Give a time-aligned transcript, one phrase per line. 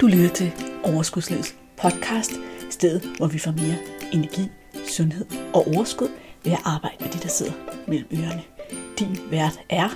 [0.00, 0.52] Du lytter til
[0.84, 2.32] Overskudslivets podcast,
[2.70, 3.78] stedet hvor vi får mere
[4.12, 4.44] energi,
[4.96, 6.08] sundhed og overskud
[6.44, 7.52] ved at arbejde med de, der sidder
[7.88, 8.42] mellem ørerne.
[8.98, 9.88] Din vært er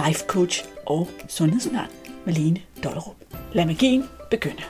[0.00, 1.90] life coach og sundhedsundern
[2.26, 3.16] Malene Dollerup.
[3.52, 4.62] Lad magien begynde.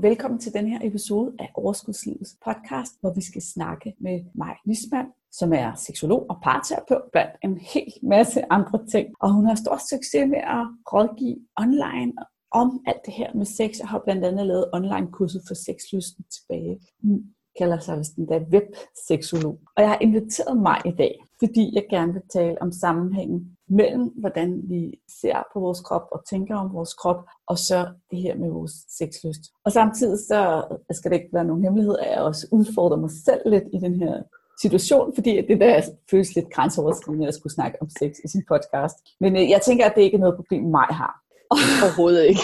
[0.00, 5.06] Velkommen til den her episode af Overskudslivets podcast, hvor vi skal snakke med Maj Nisman,
[5.32, 9.08] som er seksolog og parterapeut blandt en hel masse andre ting.
[9.20, 12.12] Og hun har stor succes med at rådgive online
[12.50, 16.24] om alt det her med sex, og har blandt andet lavet online kurset for sexlysten
[16.24, 16.80] tilbage.
[17.02, 17.24] Hun
[17.58, 19.58] kalder sig vist den der webseksolog.
[19.76, 24.02] Og jeg har inviteret mig i dag, fordi jeg gerne vil tale om sammenhængen mellem,
[24.02, 28.36] hvordan vi ser på vores krop og tænker om vores krop, og så det her
[28.36, 29.42] med vores sexlyst.
[29.64, 33.40] Og samtidig så skal det ikke være nogen hemmelighed, at jeg også udfordrer mig selv
[33.46, 34.22] lidt i den her
[34.60, 38.96] situation, fordi det der føles lidt grænseoverskridende at skulle snakke om sex i sin podcast.
[39.20, 41.22] Men øh, jeg tænker, at det ikke er noget problem, mig har.
[41.84, 42.40] Overhovedet ikke.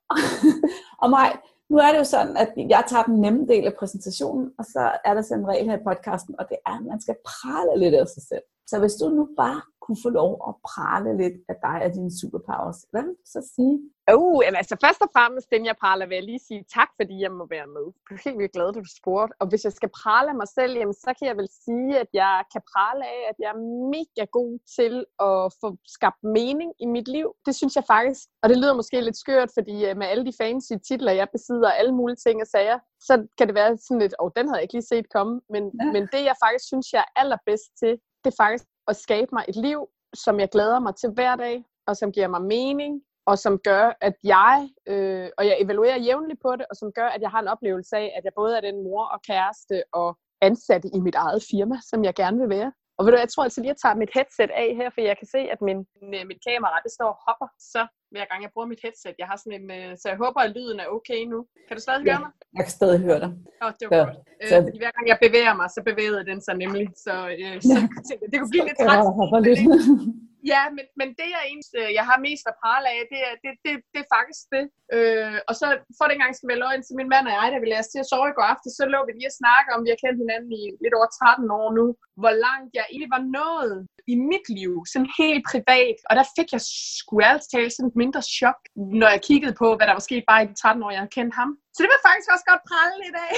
[1.02, 1.28] og mig,
[1.70, 4.82] nu er det jo sådan, at jeg tager den nemme del af præsentationen, og så
[5.04, 7.78] er der sådan en regel her i podcasten, og det er, at man skal prale
[7.82, 8.44] lidt af sig selv.
[8.66, 12.12] Så hvis du nu bare kunne få lov at prale lidt af dig og dine
[12.20, 13.76] superpowers, hvad vil du så sige?
[14.14, 17.32] Uh, altså først og fremmest, den jeg praler, vil jeg lige sige tak, fordi jeg
[17.38, 17.86] må være med.
[18.10, 19.32] Jeg er helt vildt glad, at du spurgte.
[19.40, 22.10] Og hvis jeg skal prale af mig selv, jamen, så kan jeg vel sige, at
[22.22, 23.60] jeg kan prale af, at jeg er
[23.96, 24.94] mega god til
[25.28, 27.28] at få skabt mening i mit liv.
[27.46, 30.38] Det synes jeg faktisk, og det lyder måske lidt skørt, fordi øh, med alle de
[30.40, 32.78] fancy titler, jeg besidder, alle mulige ting og sager,
[33.08, 35.34] så kan det være sådan lidt, åh, oh, den havde jeg ikke lige set komme.
[35.54, 35.86] Men, ja.
[35.94, 39.44] men det, jeg faktisk synes, jeg er allerbedst til, det er faktisk at skabe mig
[39.48, 43.38] et liv, som jeg glæder mig til hver dag, og som giver mig mening, og
[43.38, 47.22] som gør, at jeg, øh, og jeg evaluerer jævnligt på det, og som gør, at
[47.22, 50.88] jeg har en oplevelse af, at jeg både er den mor og kæreste og ansatte
[50.94, 52.72] i mit eget firma, som jeg gerne vil være.
[52.98, 55.00] Og ved du, jeg tror altså lige, at jeg tager mit headset af her, for
[55.00, 57.82] jeg kan se, at min, øh, mit kamera, det står og hopper så
[58.14, 59.14] hver gang jeg bruger mit headset.
[59.22, 61.38] Jeg har sådan en, øh, så jeg håber, at lyden er okay nu.
[61.68, 62.32] Kan du stadig ja, høre mig?
[62.56, 63.30] Jeg kan stadig høre dig.
[63.64, 64.16] Oh, det var så, godt.
[64.42, 64.56] Øh, så...
[64.80, 66.86] hver gang jeg bevæger mig, så bevæger den sig nemlig.
[67.06, 67.76] Så, øh, så
[68.10, 68.26] ja.
[68.30, 69.02] det kunne blive lidt træt.
[70.52, 73.34] Ja, men, men det jeg egentlig, øh, jeg har mest at prale af, det er,
[73.42, 74.64] det, det, det er faktisk det.
[74.96, 75.66] Øh, og så
[75.98, 77.92] for den gang skal vi løgn til min mand og jeg, der vi lade os
[77.92, 80.02] til at sove i går aften, så lå vi lige at snakke om, vi har
[80.02, 81.86] kendt hinanden i lidt over 13 år nu,
[82.22, 83.76] hvor langt jeg egentlig var nået
[84.12, 85.98] i mit liv, sådan helt privat.
[86.08, 86.62] Og der fik jeg
[86.98, 88.60] sgu altid tale sådan et mindre chok,
[89.02, 91.16] når jeg kiggede på, hvad der var sket bare i de 13 år, jeg havde
[91.18, 91.50] kendt ham.
[91.74, 93.32] Så det var faktisk også godt prale i dag.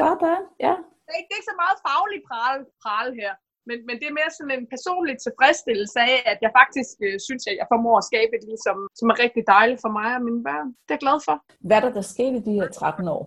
[0.00, 0.74] Sådan, ja.
[1.04, 3.32] Det er, ikke, det er ikke så meget faglig prale, prale her.
[3.68, 7.42] Men, men det er mere sådan en personlig tilfredsstillelse af, at jeg faktisk øh, synes,
[7.50, 10.22] at jeg formår at skabe et liv, som, som er rigtig dejligt for mig og
[10.28, 10.68] mine børn.
[10.84, 11.36] Det er jeg glad for.
[11.66, 13.22] Hvad er der, der skete i de her 13 år?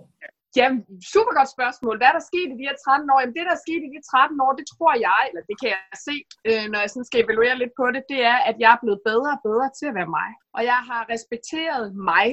[0.58, 0.68] Ja,
[1.14, 1.96] super godt spørgsmål.
[1.98, 3.20] Hvad er der sket i de her 13 år?
[3.20, 5.70] Jamen det, der er sket i de 13 år, det tror jeg, eller det kan
[5.76, 6.16] jeg se,
[6.50, 9.02] øh, når jeg sådan skal evaluere lidt på det, det er, at jeg er blevet
[9.09, 10.30] bedre og bedre til at være mig.
[10.56, 12.26] Og jeg har respekteret mig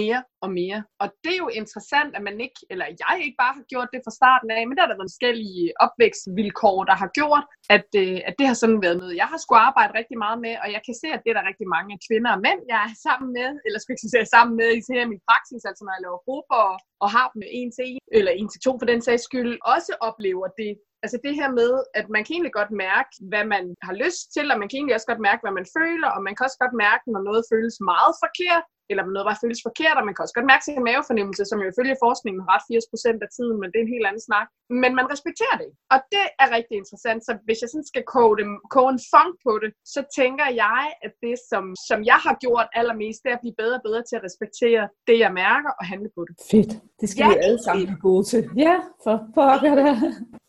[0.00, 0.80] mere og mere.
[1.02, 4.00] Og det er jo interessant, at man ikke, eller jeg ikke bare har gjort det
[4.04, 7.44] fra starten af, men der er der forskellige opvækstvilkår, der har gjort,
[7.76, 10.54] at, øh, at det har sådan været noget, jeg har skulle arbejde rigtig meget med,
[10.62, 12.92] og jeg kan se, at det er der rigtig mange kvinder og mænd, jeg er
[13.06, 14.82] sammen med, eller skal jeg sige sammen med i
[15.12, 18.32] min praksis, altså når jeg laver grupper og, og har dem en til en, eller
[18.38, 20.72] en til to for den sags skyld, også oplever det,
[21.04, 24.46] Altså det her med, at man kan egentlig godt mærke, hvad man har lyst til,
[24.52, 26.74] og man kan egentlig også godt mærke, hvad man føler, og man kan også godt
[26.86, 30.36] mærke, når noget føles meget forkert, eller noget bare føles forkert, og man kan også
[30.36, 33.86] godt mærke sin mavefornemmelse, som jo ifølge forskningen ret 80% af tiden, men det er
[33.86, 34.48] en helt anden snak.
[34.82, 37.20] Men man respekterer det, og det er rigtig interessant.
[37.28, 40.82] Så hvis jeg sådan skal koge, det, koge en funk på det, så tænker jeg,
[41.06, 44.02] at det, som, som jeg har gjort allermest, det er at blive bedre og bedre
[44.08, 46.34] til at respektere det, jeg mærker, og handle på det.
[46.52, 46.72] Fedt.
[47.00, 48.42] Det skal ja, vi alle sammen blive gode til.
[48.66, 49.90] Ja, for pokker det.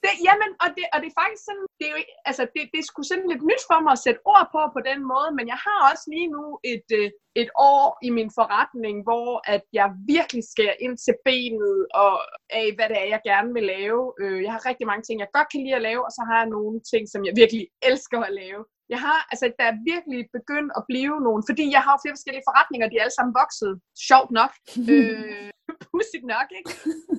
[0.03, 1.99] det jamen, og det, og det er faktisk sådan, det er jo,
[2.29, 4.81] altså, det, det er sgu sådan lidt nyt for mig at sætte ord på på
[4.89, 6.43] den måde, men jeg har også lige nu
[6.73, 7.09] et, øh,
[7.41, 12.13] et år i min forretning, hvor at jeg virkelig skærer ind til benet og
[12.59, 14.01] af, hvad det er, jeg gerne vil lave.
[14.21, 16.37] Øh, jeg har rigtig mange ting, jeg godt kan lide at lave, og så har
[16.41, 18.61] jeg nogle ting, som jeg virkelig elsker at lave.
[18.93, 22.47] Jeg har, altså, der er virkelig begyndt at blive nogen, fordi jeg har flere forskellige
[22.49, 23.73] forretninger, de er alle sammen vokset,
[24.09, 24.51] sjovt nok.
[24.93, 25.49] øh,
[25.91, 26.71] pudsigt nok, ikke?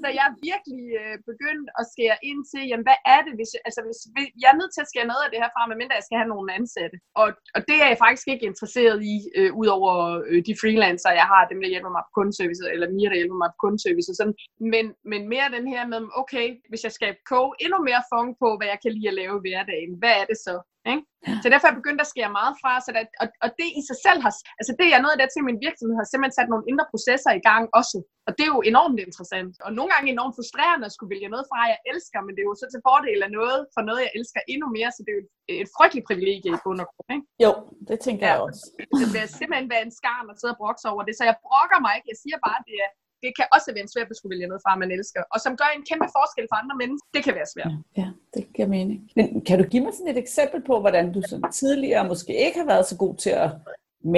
[0.03, 3.51] Så jeg er virkelig øh, begyndt at skære ind til, jamen hvad er det, hvis
[3.55, 4.01] jeg, altså hvis,
[4.43, 6.33] jeg er nødt til at skære noget af det her fra, medmindre jeg skal have
[6.35, 6.97] nogle ansatte.
[7.21, 9.95] Og, og det er jeg faktisk ikke interesseret i, øh, udover
[10.31, 13.39] øh, de freelancer, jeg har, dem der hjælper mig på kundeservice, eller Mia, der hjælper
[13.43, 14.37] mig på kundeservice, sådan.
[14.75, 18.49] Men, men mere den her med, okay, hvis jeg skal koge endnu mere funk på,
[18.57, 20.57] hvad jeg kan lide at lave i hverdagen, hvad er det så?
[20.93, 21.03] Ikke?
[21.43, 23.83] Så derfor er jeg begyndt at skære meget fra, så der, og, og det i
[23.89, 26.53] sig selv har, altså det er noget af det til, min virksomhed har simpelthen sat
[26.53, 27.97] nogle indre processer i gang også.
[28.27, 29.53] Og det er jo enormt interessant.
[29.67, 32.49] Og nogle gange enormt frustrerende at skulle vælge noget fra, jeg elsker, men det er
[32.51, 35.19] jo så til fordel af noget for noget, jeg elsker endnu mere, så det er
[35.21, 35.25] jo
[35.65, 37.11] et frygteligt privilegie i bund og grund.
[37.17, 37.27] Ikke?
[37.45, 37.51] Jo,
[37.89, 38.33] det tænker ja.
[38.33, 38.63] jeg også.
[39.01, 41.79] Det vil simpelthen være en skarn at sidde og brokse over det, så jeg brokker
[41.85, 42.09] mig ikke.
[42.13, 42.91] Jeg siger bare, at det er,
[43.25, 45.53] det kan også være en svær at skulle vælge noget fra, man elsker, og som
[45.61, 47.09] gør en kæmpe forskel for andre mennesker.
[47.17, 47.73] Det kan være svært.
[47.73, 48.99] Ja, ja det giver mening.
[49.19, 52.59] Men kan du give mig sådan et eksempel på, hvordan du sådan tidligere måske ikke
[52.63, 53.51] har været så god til at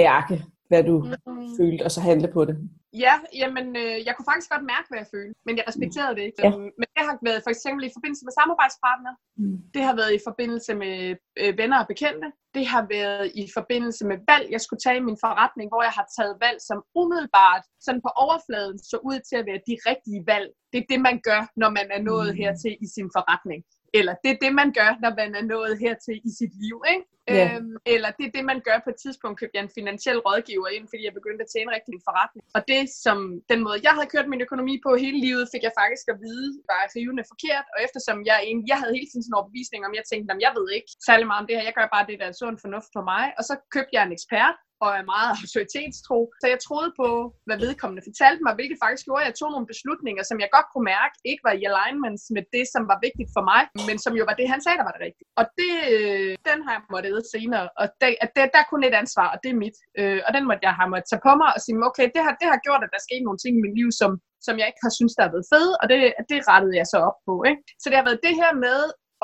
[0.03, 0.35] mærke,
[0.69, 1.57] hvad du mm.
[1.57, 2.55] følte, og så handle på det?
[3.03, 6.23] Ja, jamen, øh, jeg kunne faktisk godt mærke, hvad jeg følte, men jeg respekterede det
[6.27, 6.39] ikke.
[6.43, 6.49] Ja.
[6.49, 9.15] Øhm, men det har været for eksempel i forbindelse med samarbejdspartnere.
[9.41, 9.57] Mm.
[9.75, 10.95] Det har været i forbindelse med
[11.41, 12.27] øh, venner og bekendte.
[12.57, 15.95] Det har været i forbindelse med valg, jeg skulle tage i min forretning, hvor jeg
[15.99, 20.21] har taget valg, som umiddelbart sådan på overfladen så ud til at være de rigtige
[20.31, 20.47] valg.
[20.71, 22.39] Det er det, man gør, når man er nået mm.
[22.41, 23.61] hertil i sin forretning.
[23.99, 26.77] Eller det er det, man gør, når man er nået hertil i sit liv.
[26.93, 27.05] Ikke?
[27.31, 27.55] Yeah.
[27.55, 30.69] Øhm, eller det er det, man gør på et tidspunkt, købte jeg en finansiel rådgiver
[30.75, 32.43] ind, fordi jeg begyndte at tjene rigtig en forretning.
[32.57, 33.17] Og det, som
[33.51, 36.49] den måde, jeg havde kørt min økonomi på hele livet, fik jeg faktisk at vide,
[36.69, 37.65] var rivende forkert.
[37.73, 40.53] Og eftersom jeg, en, jeg havde hele tiden sådan en overbevisning om, jeg tænkte, jeg
[40.57, 42.91] ved ikke særlig meget om det her, jeg gør bare det, der er sund fornuft
[42.95, 43.25] for mig.
[43.37, 46.19] Og så købte jeg en ekspert, og er meget autoritetstro.
[46.41, 47.09] Så jeg troede på,
[47.47, 50.67] hvad vedkommende fortalte mig, hvilket faktisk gjorde, at jeg tog nogle beslutninger, som jeg godt
[50.71, 54.13] kunne mærke, ikke var i alignment med det, som var vigtigt for mig, men som
[54.19, 55.27] jo var det, han sagde, der var det rigtige.
[55.39, 58.71] Og det, øh, den har jeg måttet æde senere, og det, at det, der er
[58.71, 59.77] kun et ansvar, og det er mit.
[59.99, 62.33] Øh, og den måtte jeg have måttet tage på mig og sige, okay, det har,
[62.41, 64.11] det har gjort, at der skete nogle ting i mit liv, som,
[64.45, 65.97] som jeg ikke har synes der har været fede, og det,
[66.31, 67.33] det rettede jeg så op på.
[67.49, 67.61] Ikke?
[67.81, 68.79] Så det har været det her med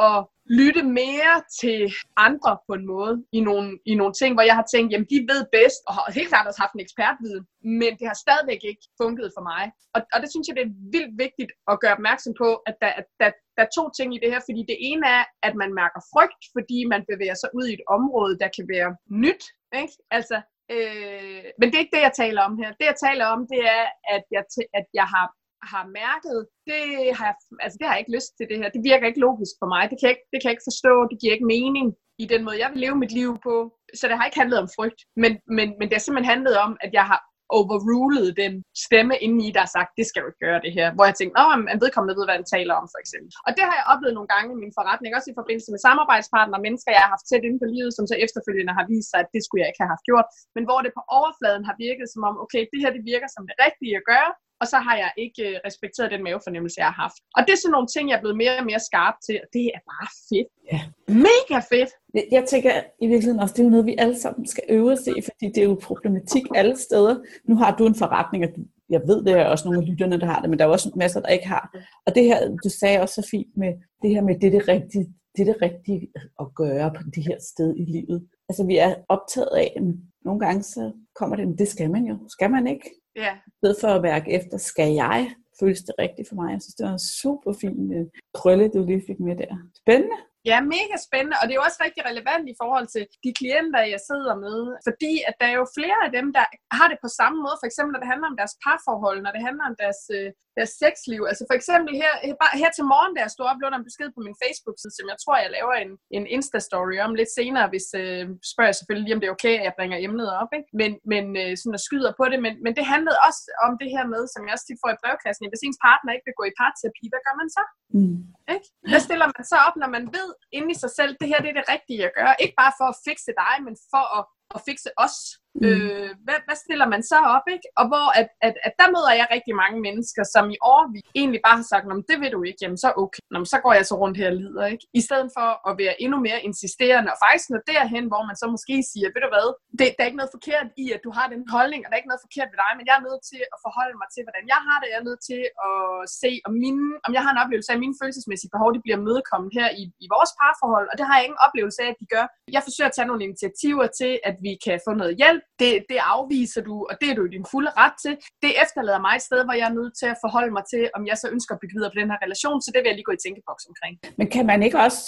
[0.08, 0.18] at
[0.60, 1.80] lytte mere til
[2.28, 5.20] andre på en måde i nogle, i nogle ting, hvor jeg har tænkt, jamen de
[5.32, 7.44] ved bedst, og har helt klart også haft en ekspertviden,
[7.82, 9.64] men det har stadigvæk ikke funket for mig.
[9.96, 12.92] Og, og det synes jeg, det er vildt vigtigt at gøre opmærksom på, at der,
[13.00, 15.72] at der, der er to ting i det her, fordi det ene er, at man
[15.82, 18.92] mærker frygt, fordi man bevæger sig ud i et område, der kan være
[19.24, 19.44] nyt.
[19.82, 19.96] Ikke?
[20.18, 20.38] Altså,
[20.76, 22.70] øh, men det er ikke det, jeg taler om her.
[22.80, 23.86] Det, jeg taler om, det er,
[24.16, 24.44] at jeg,
[24.80, 25.28] at jeg har
[25.74, 26.40] har mærket,
[26.70, 26.84] det
[27.18, 28.70] har, jeg, altså det har jeg ikke lyst til det her.
[28.76, 29.84] Det virker ikke logisk for mig.
[29.90, 30.94] Det kan jeg ikke, det kan jeg ikke forstå.
[31.12, 31.88] Det giver ikke mening
[32.24, 33.56] i den måde, jeg vil leve mit liv på.
[34.00, 35.00] Så det har ikke handlet om frygt.
[35.22, 37.20] Men, men, men det har simpelthen handlet om, at jeg har
[37.60, 38.54] overrulet den
[38.86, 40.88] stemme inde i, der har sagt, det skal du ikke gøre det her.
[40.96, 43.32] Hvor jeg tænkte, at man vedkommende ved, hvad den taler om, for eksempel.
[43.48, 46.66] Og det har jeg oplevet nogle gange i min forretning, også i forbindelse med samarbejdspartnere,
[46.66, 49.30] mennesker, jeg har haft tæt inde på livet, som så efterfølgende har vist sig, at
[49.36, 50.28] det skulle jeg ikke have haft gjort.
[50.56, 53.44] Men hvor det på overfladen har virket som om, okay, det her det virker som
[53.50, 57.00] det rigtige at gøre, og så har jeg ikke øh, respekteret den mavefornemmelse, jeg har
[57.06, 57.18] haft.
[57.38, 59.48] Og det er sådan nogle ting, jeg er blevet mere og mere skarp til, og
[59.56, 60.50] det er bare fedt.
[60.72, 60.80] Ja.
[61.28, 61.92] Mega fedt!
[62.32, 62.72] Jeg tænker
[63.02, 65.46] i virkeligheden også, det er jo noget, vi alle sammen skal øve os i, fordi
[65.56, 67.16] det er jo problematik alle steder.
[67.46, 68.50] Nu har du en forretning, og
[68.90, 70.92] jeg ved, det er også nogle af lytterne, der har det, men der er også
[70.96, 71.78] masser, der ikke har.
[72.06, 74.68] Og det her, du sagde også så fint med det her med, det er det
[74.68, 76.08] rigtige, det er det rigtige
[76.40, 78.28] at gøre på det her sted i livet.
[78.50, 79.84] Altså vi er optaget af, at
[80.26, 82.18] nogle gange så kommer det, det skal man jo.
[82.30, 82.90] Skal man ikke?
[83.16, 83.34] Ja.
[83.66, 83.76] Yeah.
[83.82, 85.32] for at mærke efter, skal jeg?
[85.60, 86.52] Føles det rigtigt for mig?
[86.52, 89.56] Jeg synes, det var en super fin uh, krølle, du lige fik med der.
[89.82, 90.18] Spændende.
[90.50, 93.92] Ja, mega spændende, og det er jo også rigtig relevant i forhold til de klienter,
[93.94, 94.58] jeg sidder med,
[94.88, 96.46] fordi at der er jo flere af dem, der
[96.78, 99.44] har det på samme måde, for eksempel når det handler om deres parforhold, når det
[99.48, 101.22] handler om deres, øh, deres sexliv.
[101.32, 102.12] Altså for eksempel her,
[102.44, 104.94] bare her til morgen, da jeg stod op, lå der en besked på min Facebook-side,
[104.98, 108.78] som jeg tror, jeg laver en, en Insta-story om lidt senere, hvis øh, spørger jeg
[108.80, 110.70] selvfølgelig lige, om det er okay, at jeg bringer emnet op, ikke?
[110.82, 113.90] Men, men øh, sådan at skyder på det, men, men det handlede også om det
[113.96, 116.46] her med, som jeg også tit får i brevkassen, hvis ens partner ikke vil gå
[116.52, 117.64] i parterapi, hvad gør man så?
[117.98, 118.20] Mm.
[118.54, 118.68] Ikke?
[118.92, 121.50] Hvad stiller man så op, når man ved inde i sig selv, det her det
[121.50, 122.34] er det rigtige at gøre?
[122.44, 124.24] Ikke bare for at fikse dig, men for at,
[124.56, 125.18] at fikse os.
[125.62, 125.68] Mm.
[125.68, 127.68] Øh, hvad, hvad stiller man så op, ikke?
[127.80, 131.00] Og hvor at, at, at der møder jeg rigtig mange mennesker, som i år vi
[131.22, 133.22] egentlig bare har sagt, det vil du ikke, jamen så okay.
[133.34, 134.86] Nå, så går jeg så rundt her og lider, ikke?
[135.00, 138.46] I stedet for at være endnu mere insisterende, og faktisk nå derhen, hvor man så
[138.56, 139.48] måske siger, ved du hvad,
[139.80, 142.02] det, der er ikke noget forkert i, at du har den holdning, og der er
[142.02, 144.46] ikke noget forkert ved dig, men jeg er nødt til at forholde mig til, hvordan
[144.54, 144.88] jeg har det.
[144.94, 145.82] Jeg er nødt til at
[146.22, 149.00] se, om, mine, om jeg har en oplevelse af, at mine følelsesmæssige behov, de bliver
[149.08, 152.08] mødekommet her i, i vores parforhold, og det har jeg ingen oplevelse af, at de
[152.16, 152.26] gør.
[152.56, 155.44] Jeg forsøger at tage nogle initiativer til, at vi kan få noget hjælp.
[155.62, 158.14] Det, det afviser du, og det er du i din fulde ret til.
[158.44, 161.02] Det efterlader mig et sted, hvor jeg er nødt til at forholde mig til, om
[161.10, 163.10] jeg så ønsker at bygge videre på den her relation, så det vil jeg lige
[163.10, 163.94] gå i tænkeboks omkring.
[164.20, 165.04] Men kan man ikke også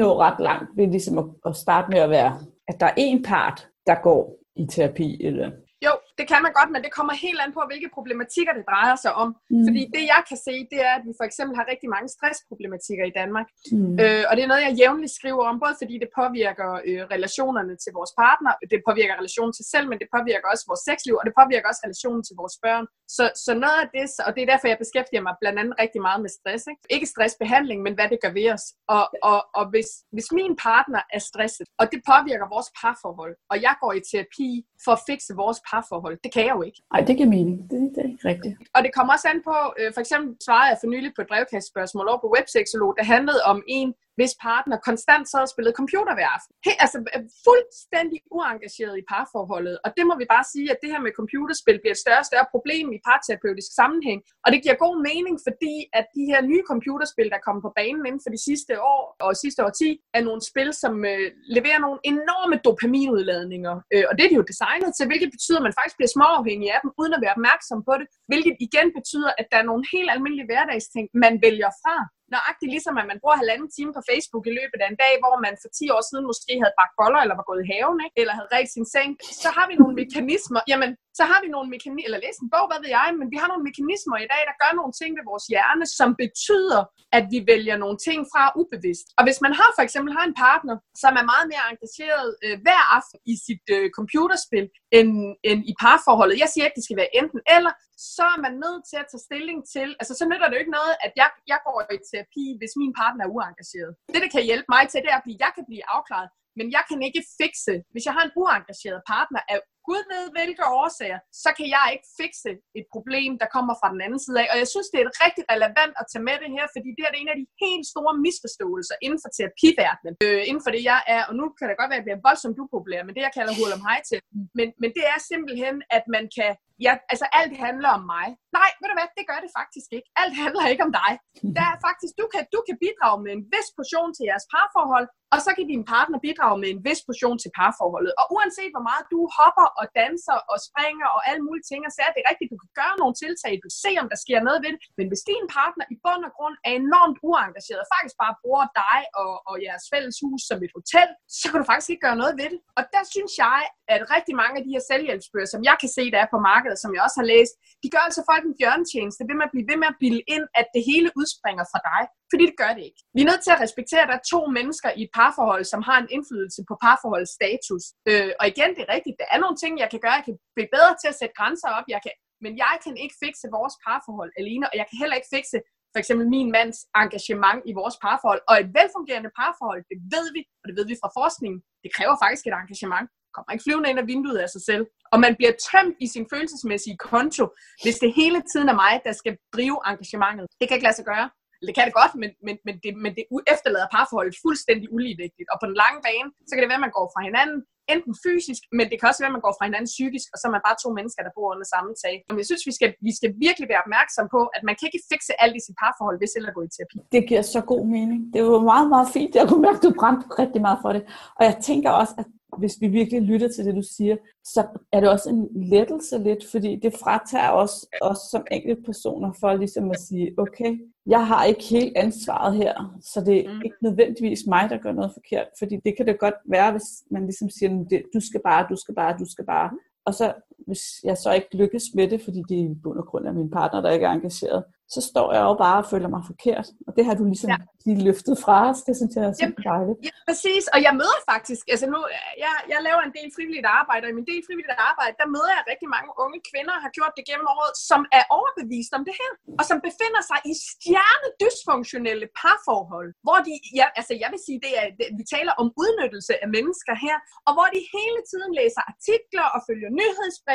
[0.00, 2.32] nå ret langt ved ligesom at, at starte med at være,
[2.70, 4.22] at der er en part, der går
[4.62, 5.48] i terapi, eller
[5.86, 8.96] jo, det kan man godt, men det kommer helt an på, hvilke problematikker det drejer
[9.04, 9.28] sig om.
[9.52, 9.64] Mm.
[9.66, 13.04] Fordi det, jeg kan se, det er, at vi for eksempel har rigtig mange stressproblematikker
[13.10, 13.48] i Danmark.
[13.72, 13.94] Mm.
[14.02, 17.74] Øh, og det er noget, jeg jævnligt skriver om, både fordi det påvirker øh, relationerne
[17.82, 21.24] til vores partner, det påvirker relationen til selv, men det påvirker også vores sexliv, og
[21.28, 22.84] det påvirker også relationen til vores børn.
[23.16, 26.00] Så, så noget af det, og det er derfor, jeg beskæftiger mig blandt andet rigtig
[26.06, 26.62] meget med stress.
[26.72, 28.64] Ikke, ikke stressbehandling, men hvad det gør ved os.
[28.94, 33.56] Og, og, og hvis, hvis min partner er stresset, og det påvirker vores parforhold, og
[33.66, 34.48] jeg går i terapi
[34.84, 36.78] for at fikse vores parforhold, det kan jeg jo ikke.
[36.92, 37.56] Nej, det giver mening.
[37.70, 38.54] Det, det er ikke rigtigt.
[38.74, 41.28] Og det kommer også an på, øh, for eksempel svarede jeg for nylig på et
[41.32, 46.14] brevkastspørgsmål over på Websexolog, der handlede om en, hvis partner konstant sad og spillede computer
[46.18, 46.52] hver aften.
[46.66, 49.76] He, altså øh, fuldstændig uengageret i parforholdet.
[49.84, 52.28] Og det må vi bare sige, at det her med computerspil bliver et større og
[52.30, 54.20] større problem i parterapeutisk sammenhæng.
[54.44, 58.02] Og det giver god mening, fordi at de her nye computerspil, der kommer på banen
[58.08, 61.98] inden for de sidste år og sidste årti, er nogle spil, som øh, leverer nogle
[62.12, 63.74] enorme dopaminudladninger.
[63.92, 66.68] Øh, og det er de jo designet til, hvilket betyder, at man faktisk bliver småafhængig
[66.74, 68.06] af dem, uden at være opmærksom på det.
[68.30, 71.96] Hvilket igen betyder, at der er nogle helt almindelige hverdagsting, man vælger fra
[72.34, 75.36] nøjagtigt ligesom, at man bruger halvanden time på Facebook i løbet af en dag, hvor
[75.44, 78.16] man for 10 år siden måske havde bagt boller, eller var gået i haven, ikke?
[78.20, 79.10] eller havde ret sin seng,
[79.42, 82.66] så har vi nogle mekanismer, jamen, så har vi nogle mekanismer, eller læs en bog,
[82.68, 85.24] hvad ved jeg, men vi har nogle mekanismer i dag, der gør nogle ting ved
[85.30, 86.80] vores hjerne, som betyder,
[87.18, 89.06] at vi vælger nogle ting fra ubevidst.
[89.18, 92.56] Og hvis man har for eksempel har en partner, som er meget mere engageret øh,
[92.64, 94.66] hver aften i sit øh, computerspil,
[94.98, 95.10] end,
[95.48, 97.72] end i parforholdet, jeg siger ikke, det skal være enten eller,
[98.18, 100.78] så er man nødt til at tage stilling til, altså så nytter det jo ikke
[100.80, 103.92] noget, at jeg, jeg går i terapi, hvis min partner er uengageret.
[104.14, 106.82] Det, der kan hjælpe mig til, det er, at jeg kan blive afklaret, men jeg
[106.88, 109.58] kan ikke fikse, hvis jeg har en uengageret partner er
[109.88, 114.00] Gud ved hvilke årsager, så kan jeg ikke fikse et problem, der kommer fra den
[114.06, 114.46] anden side af.
[114.52, 117.12] Og jeg synes, det er rigtig relevant at tage med det her, fordi det er
[117.22, 120.14] en af de helt store misforståelser inden for terapiverdenen.
[120.26, 122.26] Øh, inden for det, jeg er, og nu kan det godt være, at jeg bliver
[122.28, 124.18] voldsomt upopulær, men det, jeg kalder hul om hej til.
[124.58, 126.50] Men, men det er simpelthen, at man kan
[126.86, 128.26] ja, altså alt handler om mig.
[128.58, 130.08] Nej, ved du hvad, det gør det faktisk ikke.
[130.22, 131.12] Alt handler ikke om dig.
[131.58, 135.06] Der er faktisk, du kan, du kan bidrage med en vis portion til jeres parforhold,
[135.34, 138.12] og så kan din partner bidrage med en vis portion til parforholdet.
[138.20, 141.92] Og uanset hvor meget du hopper og danser og springer og alle mulige ting, og
[141.96, 144.40] så er det rigtigt, du kan gøre nogle tiltag, du kan se, om der sker
[144.48, 144.80] noget ved det.
[144.98, 148.66] Men hvis din partner i bund og grund er enormt uengageret, og faktisk bare bruger
[148.82, 151.08] dig og, og jeres fælles hus som et hotel,
[151.40, 152.60] så kan du faktisk ikke gøre noget ved det.
[152.78, 153.60] Og der synes jeg,
[153.94, 156.78] at rigtig mange af de her selvhjælpsbøger, som jeg kan se, der er på markedet,
[156.82, 157.52] som jeg også har læst,
[157.82, 160.44] de gør altså folk en bjørntjeneste ved med at blive ved med at bilde ind,
[160.60, 162.02] at det hele udspringer fra dig.
[162.30, 163.00] Fordi det gør det ikke.
[163.16, 165.80] Vi er nødt til at respektere, at der er to mennesker i et parforhold, som
[165.88, 167.84] har en indflydelse på parforholdets status.
[168.10, 169.16] Øh, og igen, det er rigtigt.
[169.22, 170.18] Der er nogle ting, jeg kan gøre.
[170.20, 171.86] Jeg kan blive bedre til at sætte grænser op.
[171.94, 172.14] Jeg kan,
[172.44, 175.58] men jeg kan ikke fikse vores parforhold alene, og jeg kan heller ikke fikse
[175.92, 178.42] for eksempel min mands engagement i vores parforhold.
[178.50, 182.16] Og et velfungerende parforhold, det ved vi, og det ved vi fra forskningen, det kræver
[182.24, 184.84] faktisk et engagement kommer ikke flyvende ind af vinduet af sig selv.
[185.12, 187.44] Og man bliver tømt i sin følelsesmæssige konto,
[187.84, 190.46] hvis det hele tiden er mig, der skal drive engagementet.
[190.58, 191.26] Det kan ikke lade sig gøre.
[191.68, 195.48] Det kan det godt, men, men, men, det, men det efterlader parforholdet fuldstændig uligevægtigt.
[195.52, 197.58] Og på den lange bane, så kan det være, at man går fra hinanden,
[197.94, 200.44] enten fysisk, men det kan også være, at man går fra hinanden psykisk, og så
[200.48, 202.14] er man bare to mennesker, der bor under samme tag.
[202.28, 205.02] Men jeg synes, vi skal, vi skal virkelig være opmærksom på, at man kan ikke
[205.12, 206.96] fikse alt i sit parforhold, hvis eller gå i terapi.
[207.14, 208.20] Det giver så god mening.
[208.34, 209.32] Det var meget, meget fint.
[209.40, 211.02] Jeg kunne mærke, at du brændte rigtig meget for det.
[211.38, 212.26] Og jeg tænker også, at
[212.58, 216.46] hvis vi virkelig lytter til det, du siger, så er det også en lettelse lidt,
[216.50, 221.44] fordi det fratager os, os som enkelte personer for ligesom at sige, okay, jeg har
[221.44, 223.62] ikke helt ansvaret her, så det er mm.
[223.64, 227.22] ikke nødvendigvis mig, der gør noget forkert, fordi det kan det godt være, hvis man
[227.22, 229.70] ligesom siger, du skal bare, du skal bare, du skal bare.
[230.06, 230.34] Og så
[230.66, 233.34] hvis jeg så ikke lykkes med det, fordi det er i bund og grund af
[233.34, 236.66] min partner, der ikke er engageret, så står jeg jo bare og føler mig forkert.
[236.86, 237.58] Og det har du ligesom ja.
[237.88, 238.80] lige løftet fra os.
[238.88, 239.98] Det synes jeg er super dejligt.
[240.08, 240.64] Ja, præcis.
[240.74, 242.00] Og jeg møder faktisk, altså nu,
[242.44, 245.52] jeg, jeg laver en del frivilligt arbejde, og i min del frivilligt arbejde, der møder
[245.56, 249.14] jeg rigtig mange unge kvinder, har gjort det gennem året, som er overbevist om det
[249.22, 249.30] her,
[249.60, 254.72] og som befinder sig i stjernedysfunktionelle parforhold, hvor de, ja, altså jeg vil sige, det
[254.80, 258.82] er, det, vi taler om udnyttelse af mennesker her, og hvor de hele tiden læser
[258.92, 259.90] artikler og følger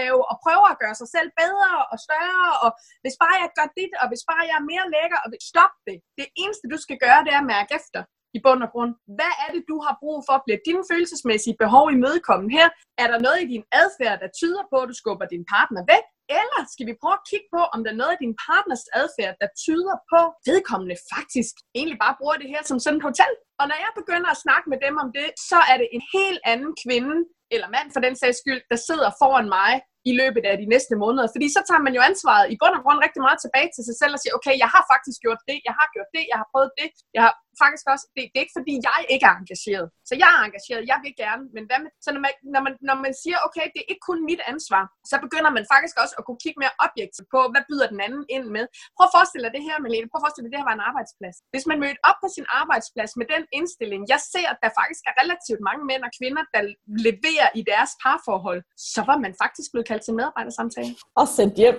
[0.02, 2.70] nyhedsbreve og prøver at gøre sig selv bedre og større, og
[3.04, 5.74] hvis bare jeg gør dit, og hvis hvis bare jeg er mere lækker, og stop
[5.88, 5.98] det.
[6.20, 8.02] Det eneste, du skal gøre, det er at mærke efter
[8.38, 8.94] i bund og grund.
[9.18, 10.36] Hvad er det, du har brug for?
[10.46, 12.68] Bliver dine følelsesmæssige behov imødekommet her?
[13.04, 16.06] Er der noget i din adfærd, der tyder på, at du skubber din partner væk?
[16.40, 19.34] Eller skal vi prøve at kigge på, om der er noget i din partners adfærd,
[19.42, 23.32] der tyder på, at vedkommende faktisk egentlig bare bruger det her som sådan et hotel?
[23.60, 26.42] Og når jeg begynder at snakke med dem om det, så er det en helt
[26.54, 27.16] anden kvinde,
[27.54, 29.72] eller mand for den sags skyld, der sidder foran mig
[30.10, 31.28] i løbet af de næste måneder.
[31.34, 33.96] Fordi så tager man jo ansvaret i bund og grund rigtig meget tilbage til sig
[34.02, 36.48] selv og siger, okay, jeg har faktisk gjort det, jeg har gjort det, jeg har
[36.54, 39.88] prøvet det, jeg har faktisk også, det, det er ikke fordi, jeg ikke er engageret.
[40.10, 42.74] Så jeg er engageret, jeg vil gerne, men hvad med, så når man, når, man,
[42.90, 46.16] når man siger, okay, det er ikke kun mit ansvar, så begynder man faktisk også
[46.20, 48.66] at kunne kigge mere objektivt på, hvad byder den anden ind med.
[48.96, 50.08] Prøv at forestille dig det her, Melene.
[50.12, 51.38] Prøv at forestille dig, det her var en arbejdsplads.
[51.54, 55.04] Hvis man mødte op på sin arbejdsplads med den indstilling, jeg ser, at der faktisk
[55.10, 56.62] er relativt mange mænd og kvinder, der
[57.08, 58.62] leverer i deres parforhold,
[58.94, 60.92] så var man faktisk blevet kaldt til medarbejdersamtale.
[61.22, 61.78] Og sendt hjem.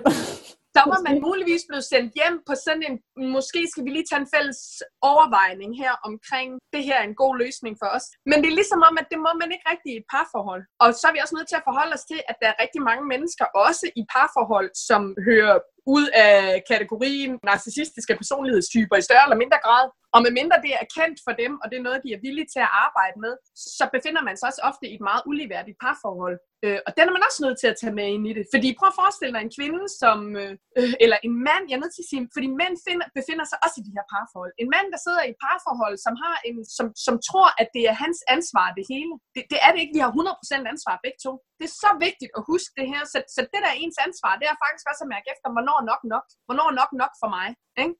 [0.75, 2.95] Så var man muligvis blevet sendt hjem på sådan en,
[3.35, 4.59] måske skal vi lige tage en fælles
[5.11, 8.05] overvejning her omkring, det her er en god løsning for os.
[8.29, 10.63] Men det er ligesom om, at det må man ikke rigtig i et parforhold.
[10.83, 12.81] Og så er vi også nødt til at forholde os til, at der er rigtig
[12.89, 15.55] mange mennesker, også i parforhold, som hører
[15.97, 16.37] ud af
[16.71, 19.85] kategorien narcissistiske personlighedstyper i større eller mindre grad.
[20.15, 22.61] Og medmindre det er kendt for dem, og det er noget, de er villige til
[22.67, 23.33] at arbejde med,
[23.77, 26.37] så befinder man sig også ofte i et meget uligeværdigt parforhold.
[26.65, 28.45] Øh, og den er man også nødt til at tage med ind i det.
[28.53, 30.53] Fordi prøv at forestille dig en kvinde, som, øh,
[31.03, 33.77] eller en mand, jeg er nødt til at sige, fordi mænd finder, befinder sig også
[33.81, 34.53] i de her parforhold.
[34.63, 37.83] En mand, der sidder i et parforhold, som, har en, som, som tror, at det
[37.91, 39.13] er hans ansvar det hele.
[39.35, 39.95] Det, det er det ikke.
[39.97, 41.33] Vi har 100% ansvar begge to.
[41.59, 43.01] Det er så vigtigt at huske det her.
[43.11, 45.79] Så, så det, der er ens ansvar, det er faktisk også at mærke efter, hvornår
[45.91, 46.25] nok nok.
[46.47, 47.47] Hvornår nok nok for mig.
[47.83, 47.95] Ikke?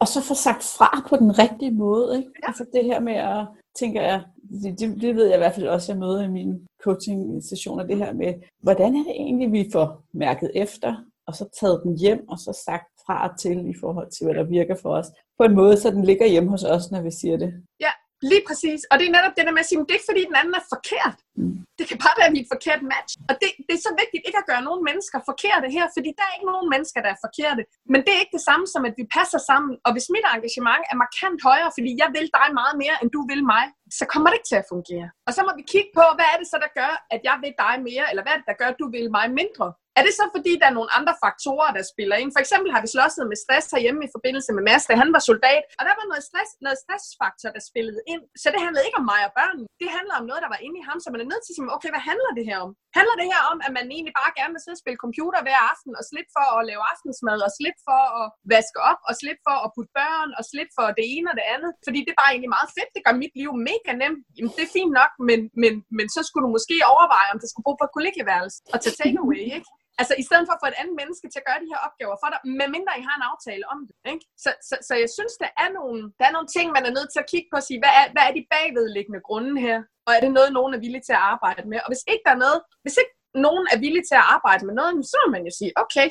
[0.00, 2.08] Og så få sagt fra på den rigtige måde.
[2.18, 2.30] Ikke?
[2.42, 2.46] Ja.
[2.48, 3.40] Altså det her med at,
[3.80, 4.18] tænker jeg,
[4.62, 7.96] det, det, det ved jeg i hvert fald også, jeg møder i mine coaching-sessioner, det
[7.96, 12.28] her med, hvordan er det egentlig, vi får mærket efter, og så taget den hjem,
[12.28, 15.06] og så sagt fra og til i forhold til, hvad der virker for os.
[15.38, 17.52] På en måde, så den ligger hjemme hos os, når vi siger det.
[17.80, 17.90] Ja,
[18.30, 18.80] Lige præcis.
[18.90, 20.54] Og det er netop det der med at sige, det er ikke fordi den anden
[20.60, 21.16] er forkert.
[21.40, 21.56] Mm.
[21.78, 23.12] Det kan bare være, at et forkert match.
[23.30, 26.24] Og det, det er så vigtigt ikke at gøre nogen mennesker forkerte her, fordi der
[26.26, 27.62] er ikke nogen mennesker, der er forkerte.
[27.92, 29.72] Men det er ikke det samme som, at vi passer sammen.
[29.86, 33.20] Og hvis mit engagement er markant højere, fordi jeg vil dig meget mere, end du
[33.30, 33.64] vil mig,
[33.98, 35.08] så kommer det ikke til at fungere.
[35.26, 37.54] Og så må vi kigge på, hvad er det så, der gør, at jeg vil
[37.64, 39.68] dig mere, eller hvad er det, der gør, at du vil mig mindre?
[39.98, 42.30] Er det så fordi, der er nogle andre faktorer, der spiller ind?
[42.34, 45.22] For eksempel har vi slåsset med stress herhjemme i forbindelse med Mads, da han var
[45.30, 45.64] soldat.
[45.78, 48.22] Og der var noget, stress, noget stressfaktor, der spillede ind.
[48.42, 49.66] Så det handlede ikke om mig og børnene.
[49.82, 50.98] Det handler om noget, der var inde i ham.
[51.02, 52.70] Så man er nødt til at sige, okay, hvad handler det her om?
[52.98, 55.60] Handler det her om, at man egentlig bare gerne vil sidde og spille computer hver
[55.72, 59.42] aften, og slippe for at lave aftensmad, og slippe for at vaske op, og slippe
[59.48, 61.70] for at putte børn, og slippe for det ene og det andet?
[61.86, 62.90] Fordi det er bare egentlig meget fedt.
[62.96, 64.22] Det gør mit liv mega nemt.
[64.36, 67.48] Jamen, det er fint nok, men, men, men så skulle du måske overveje, om det
[67.50, 69.70] skulle bo på et kollegieværelse og tage takeaway, ikke?
[70.00, 72.16] Altså i stedet for at få et andet menneske til at gøre de her opgaver
[72.22, 73.96] for dig, medmindre I har en aftale om det.
[74.12, 74.24] Ikke?
[74.44, 77.10] Så, så, så jeg synes, der er, nogle, der er nogle ting, man er nødt
[77.12, 79.78] til at kigge på og sige, hvad er, hvad er de bagvedliggende grunde her?
[80.06, 81.78] Og er det noget, nogen er villige til at arbejde med?
[81.84, 83.14] Og hvis ikke der er noget, hvis ikke
[83.46, 86.08] nogen er villige til at arbejde med noget, så må man jo sige, okay,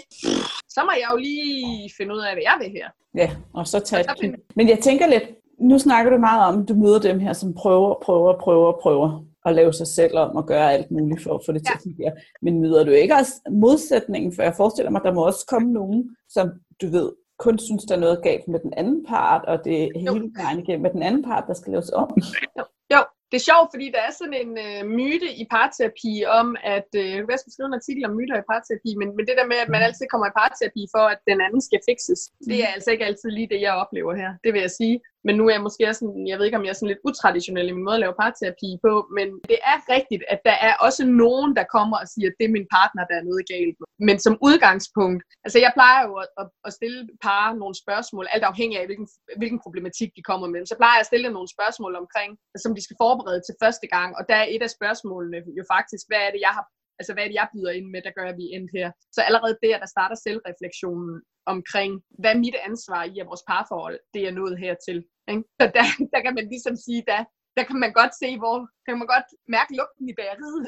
[0.76, 2.88] så må jeg jo lige finde ud af, hvad jeg vil her.
[3.22, 4.36] Ja, og så tage et.
[4.58, 5.26] Men jeg tænker lidt,
[5.68, 9.26] nu snakker du meget om, at du møder dem her, som prøver, prøver, prøver, prøver
[9.46, 11.64] at lave sig selv om og gøre alt muligt for at få det ja.
[11.64, 12.14] til at fungere.
[12.42, 14.36] Men møder du ikke også modsætningen?
[14.36, 16.46] For jeg forestiller mig, at der må også komme nogen, som
[16.82, 19.88] du ved, kun synes, der er noget galt med den anden part, og det er
[20.04, 22.10] hele vejen igennem med den anden part, der skal laves om.
[22.58, 23.02] Jo, jo.
[23.30, 27.16] det er sjovt, fordi der er sådan en øh, myte i parterapi om, at, øh,
[27.34, 29.70] jeg skal skrive en artikel om myter i parterapi, men, men det der med, at
[29.74, 33.08] man altid kommer i parterapi for, at den anden skal fikses, det er altså ikke
[33.10, 34.32] altid lige det, jeg oplever her.
[34.44, 34.96] Det vil jeg sige.
[35.26, 37.68] Men nu er jeg måske sådan, jeg ved ikke, om jeg er sådan lidt utraditionel
[37.70, 41.04] i min måde at lave parterapi på, men det er rigtigt, at der er også
[41.24, 43.88] nogen, der kommer og siger, at det er min partner, der er noget galt med.
[44.08, 48.46] Men som udgangspunkt, altså jeg plejer jo at, at, at stille par nogle spørgsmål, alt
[48.52, 49.08] afhængig af, hvilken,
[49.42, 50.62] hvilken problematik de kommer med.
[50.66, 53.88] Så plejer jeg at stille nogle spørgsmål omkring, altså, som de skal forberede til første
[53.96, 56.66] gang, og der er et af spørgsmålene jo faktisk, hvad er det, jeg har
[57.00, 58.88] altså hvad er det, jeg byder ind med, der gør, at vi er endt her.
[59.16, 61.22] Så allerede der, der starter selvreflektionen
[61.54, 65.00] omkring, hvad er mit ansvar i, at vores parforhold, det er nået hertil.
[65.32, 65.44] Ikke?
[65.60, 67.22] Så der, der kan man ligesom sige, der,
[67.58, 70.64] der kan man godt se, hvor kan man godt mærke lugten i bageriet,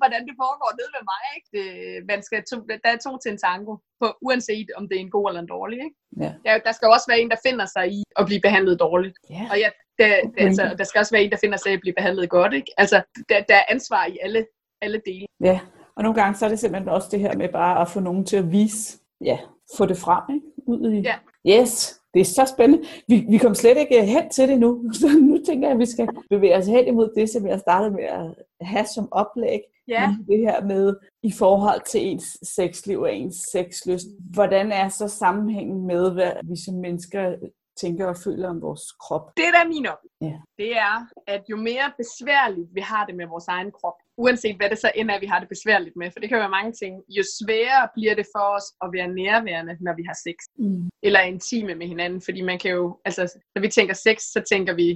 [0.00, 1.22] hvordan det foregår nede ved mig.
[1.36, 1.48] Ikke?
[1.54, 1.66] Det,
[2.10, 5.14] man skal to, der er to til en tango, på, uanset om det er en
[5.16, 5.78] god eller en dårlig.
[5.86, 5.96] Ikke?
[6.24, 6.30] Ja.
[6.44, 9.16] Der, der skal også være en, der finder sig i at blive behandlet dårligt.
[9.36, 9.44] Ja.
[9.52, 11.84] Og ja, der, der, altså, der skal også være en, der finder sig i at
[11.84, 12.52] blive behandlet godt.
[12.58, 12.70] Ikke?
[12.82, 14.46] Altså, der, der er ansvar i alle,
[14.82, 15.26] alle dele.
[15.40, 15.60] Ja,
[15.96, 18.24] og nogle gange så er det simpelthen også det her med bare at få nogen
[18.24, 19.38] til at vise, ja,
[19.76, 20.46] få det frem, ikke?
[20.66, 21.14] Ud i, ja.
[21.60, 22.84] yes, det er så spændende.
[23.08, 25.86] Vi, vi kom slet ikke hen til det nu, så nu tænker jeg, at vi
[25.86, 29.60] skal bevæge os hen imod det, som jeg startede med at have som oplæg.
[29.88, 30.16] Ja.
[30.28, 34.06] Det her med i forhold til ens sexliv og ens sexlyst.
[34.34, 37.34] Hvordan er så sammenhængen med, hvad vi som mennesker
[37.80, 39.36] tænker og føler om vores krop.
[39.36, 40.02] Det der er min op.
[40.20, 40.38] Ja.
[40.58, 44.70] Det er, at jo mere besværligt vi har det med vores egen krop, uanset hvad
[44.70, 47.02] det så end er, vi har det besværligt med, for det kan være mange ting,
[47.08, 50.36] jo sværere bliver det for os at være nærværende, når vi har sex.
[50.58, 50.90] Mm.
[51.02, 54.74] Eller intime med hinanden, fordi man kan jo, altså, når vi tænker sex, så tænker
[54.74, 54.88] vi,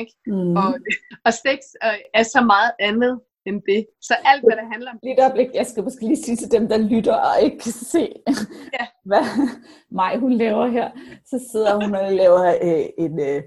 [0.00, 0.12] ikke?
[0.26, 0.56] Mm.
[0.56, 0.70] Og,
[1.26, 1.58] og sex
[2.14, 3.86] er så meget andet end det.
[4.08, 4.98] Så alt, hvad der handler om...
[5.02, 7.72] Lige et øjeblik, jeg skal måske lige sige til dem, der lytter og ikke kan
[7.72, 8.04] se,
[8.78, 8.84] ja.
[9.08, 9.24] hvad
[10.00, 10.88] mig hun laver her.
[11.30, 13.14] Så sidder hun og laver øh, en...
[13.28, 13.42] Øh,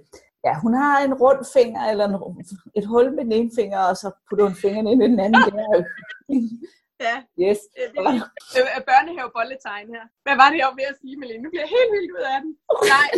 [0.46, 2.16] ja, hun har en rund finger, eller en,
[2.76, 5.42] et hul med den ene finger, og så putter hun fingeren ind i den anden.
[5.48, 5.84] Det er
[7.08, 7.16] Ja.
[7.46, 7.60] Yes.
[8.54, 10.04] Det er børnehavebolletegn her.
[10.26, 11.44] Hvad var det, jeg var ved at sige, Melene?
[11.44, 12.52] Nu bliver jeg helt vildt ud af den.
[12.96, 13.10] Nej,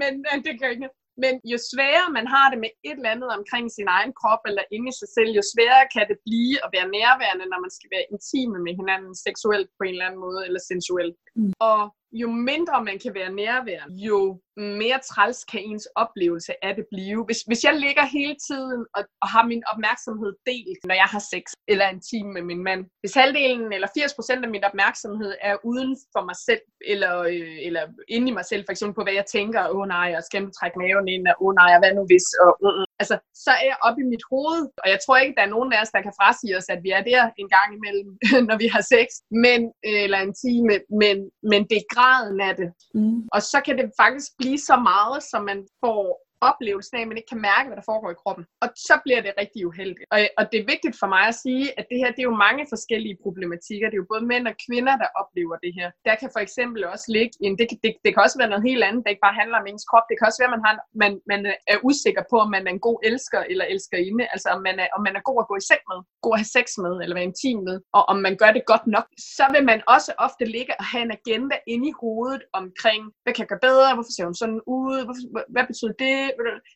[0.00, 0.88] men, men det kan ikke.
[1.22, 4.64] Men jo sværere man har det med et eller andet omkring sin egen krop eller
[4.74, 7.90] inde i sig selv, jo sværere kan det blive at være nærværende, når man skal
[7.94, 11.16] være intime med hinanden seksuelt på en eller anden måde, eller sensuelt.
[11.38, 11.52] Mm.
[11.70, 11.80] Og
[12.20, 14.18] jo mindre man kan være nærværende, jo
[14.56, 17.24] mere træls kan ens oplevelse af det blive.
[17.24, 21.22] Hvis, hvis jeg ligger hele tiden og, og har min opmærksomhed delt, når jeg har
[21.32, 22.82] sex eller en time med min mand.
[23.02, 27.82] Hvis halvdelen eller 80% af min opmærksomhed er uden for mig selv, eller, øh, eller
[28.14, 30.42] inde i mig selv, for eksempel på hvad jeg tænker, åh oh, nej, jeg skal
[30.58, 32.86] trække maven ind, og åh oh, nej, hvad nu hvis, og uh, uh.
[33.02, 35.72] altså, så er jeg oppe i mit hoved, og jeg tror ikke, der er nogen
[35.74, 38.10] af os, der kan frasige os, at vi er der en gang imellem,
[38.48, 39.06] når vi har sex,
[39.44, 39.60] men,
[40.04, 41.16] eller en time, men,
[41.50, 42.68] men det er graden af det.
[42.98, 43.20] Mm.
[43.34, 46.04] Og så kan det faktisk blive så meget, som man får
[46.50, 48.44] oplevelsen af, at man ikke kan mærke, hvad der foregår i kroppen.
[48.64, 50.06] Og så bliver det rigtig uheldigt.
[50.14, 52.42] Og, og det er vigtigt for mig at sige, at det her det er jo
[52.46, 53.86] mange forskellige problematikker.
[53.88, 55.88] Det er jo både mænd og kvinder, der oplever det her.
[56.08, 58.84] Der kan for eksempel også ligge en, det, det, det kan også være noget helt
[58.88, 60.06] andet, der ikke bare handler om ens krop.
[60.08, 61.40] Det kan også være, at man, har, man, man
[61.72, 64.24] er usikker på, om man er en god elsker eller elskerinde.
[64.34, 66.40] Altså om man, er, om man er god at gå i seng med, god at
[66.42, 69.06] have sex med, eller være intim med, og om man gør det godt nok.
[69.36, 73.32] Så vil man også ofte ligge og have en agenda inde i hovedet omkring, hvad
[73.32, 75.22] kan jeg gøre bedre, hvorfor ser hun sådan ud, hvorfor,
[75.54, 76.31] hvad betyder det,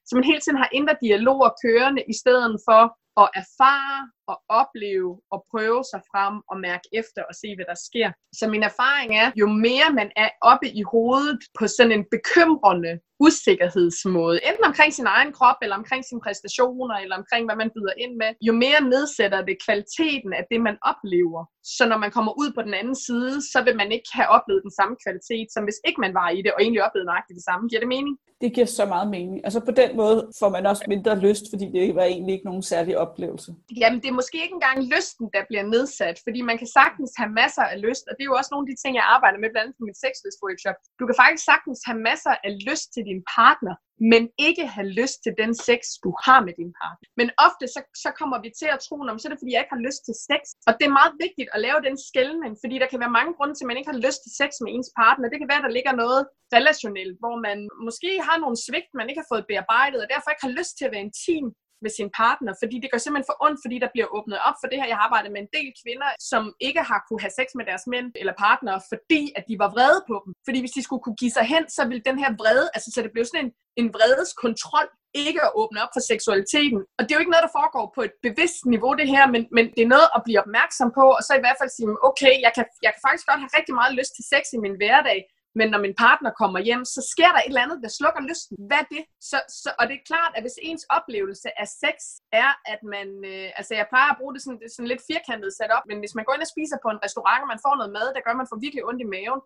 [0.06, 2.80] så man hele tiden har indre dialoger kørende, i stedet for
[3.22, 3.98] at erfare
[4.30, 8.08] og opleve og prøve sig frem og mærke efter og se, hvad der sker.
[8.38, 12.92] Så min erfaring er, jo mere man er oppe i hovedet på sådan en bekymrende
[13.26, 17.94] usikkerhedsmåde, enten omkring sin egen krop, eller omkring sine præstationer, eller omkring, hvad man byder
[18.04, 21.40] ind med, jo mere nedsætter det kvaliteten af det, man oplever.
[21.76, 24.62] Så når man kommer ud på den anden side, så vil man ikke have oplevet
[24.66, 27.48] den samme kvalitet, som hvis ikke man var i det, og egentlig oplevede nøjagtigt det
[27.48, 27.68] samme.
[27.68, 28.14] Giver det mening?
[28.40, 29.40] Det giver så meget mening.
[29.44, 32.62] Altså på den måde får man også mindre lyst, fordi det var egentlig ikke nogen
[32.62, 33.50] særlig oplevelse.
[33.80, 37.32] Jamen det er måske ikke engang lysten, der bliver nedsat, fordi man kan sagtens have
[37.42, 39.48] masser af lyst, og det er jo også nogle af de ting, jeg arbejder med,
[39.50, 40.76] blandt andet på mit sexlist workshop.
[41.00, 43.74] Du kan faktisk sagtens have masser af lyst til din partner,
[44.12, 47.06] men ikke have lyst til den sex, du har med din partner.
[47.20, 49.62] Men ofte så, så kommer vi til at tro, om så er det fordi, jeg
[49.64, 50.42] ikke har lyst til sex.
[50.68, 53.54] Og det er meget vigtigt at lave den skældning, fordi der kan være mange grunde
[53.54, 55.30] til, at man ikke har lyst til sex med ens partner.
[55.32, 56.22] Det kan være, at der ligger noget
[56.56, 60.46] relationelt, hvor man måske har nogle svigt, man ikke har fået bearbejdet, og derfor ikke
[60.48, 61.46] har lyst til at være intim
[61.84, 64.68] med sin partner, fordi det gør simpelthen for ondt, fordi der bliver åbnet op for
[64.68, 64.86] det her.
[64.90, 67.84] Jeg har arbejdet med en del kvinder, som ikke har kunne have sex med deres
[67.92, 70.30] mænd eller partner, fordi at de var vrede på dem.
[70.46, 72.98] Fordi hvis de skulle kunne give sig hen, så ville den her vrede, altså så
[73.04, 74.88] det blev sådan en, en vredes kontrol,
[75.24, 76.80] ikke at åbne op for seksualiteten.
[76.96, 79.42] Og det er jo ikke noget, der foregår på et bevidst niveau, det her, men,
[79.56, 82.34] men det er noget at blive opmærksom på, og så i hvert fald sige, okay,
[82.46, 85.18] jeg kan, jeg kan faktisk godt have rigtig meget lyst til sex i min hverdag,
[85.58, 88.56] men når min partner kommer hjem, så sker der et eller andet, der slukker lysten.
[88.68, 89.02] Hvad er det?
[89.30, 91.96] Så, så, og det er klart, at hvis ens oplevelse af sex
[92.44, 93.08] er, at man...
[93.32, 95.98] Øh, altså, jeg plejer at bruge det sådan, det sådan lidt firkantet sat op, men
[96.02, 98.24] hvis man går ind og spiser på en restaurant, og man får noget mad, der
[98.24, 99.40] gør, at man får virkelig ondt i maven,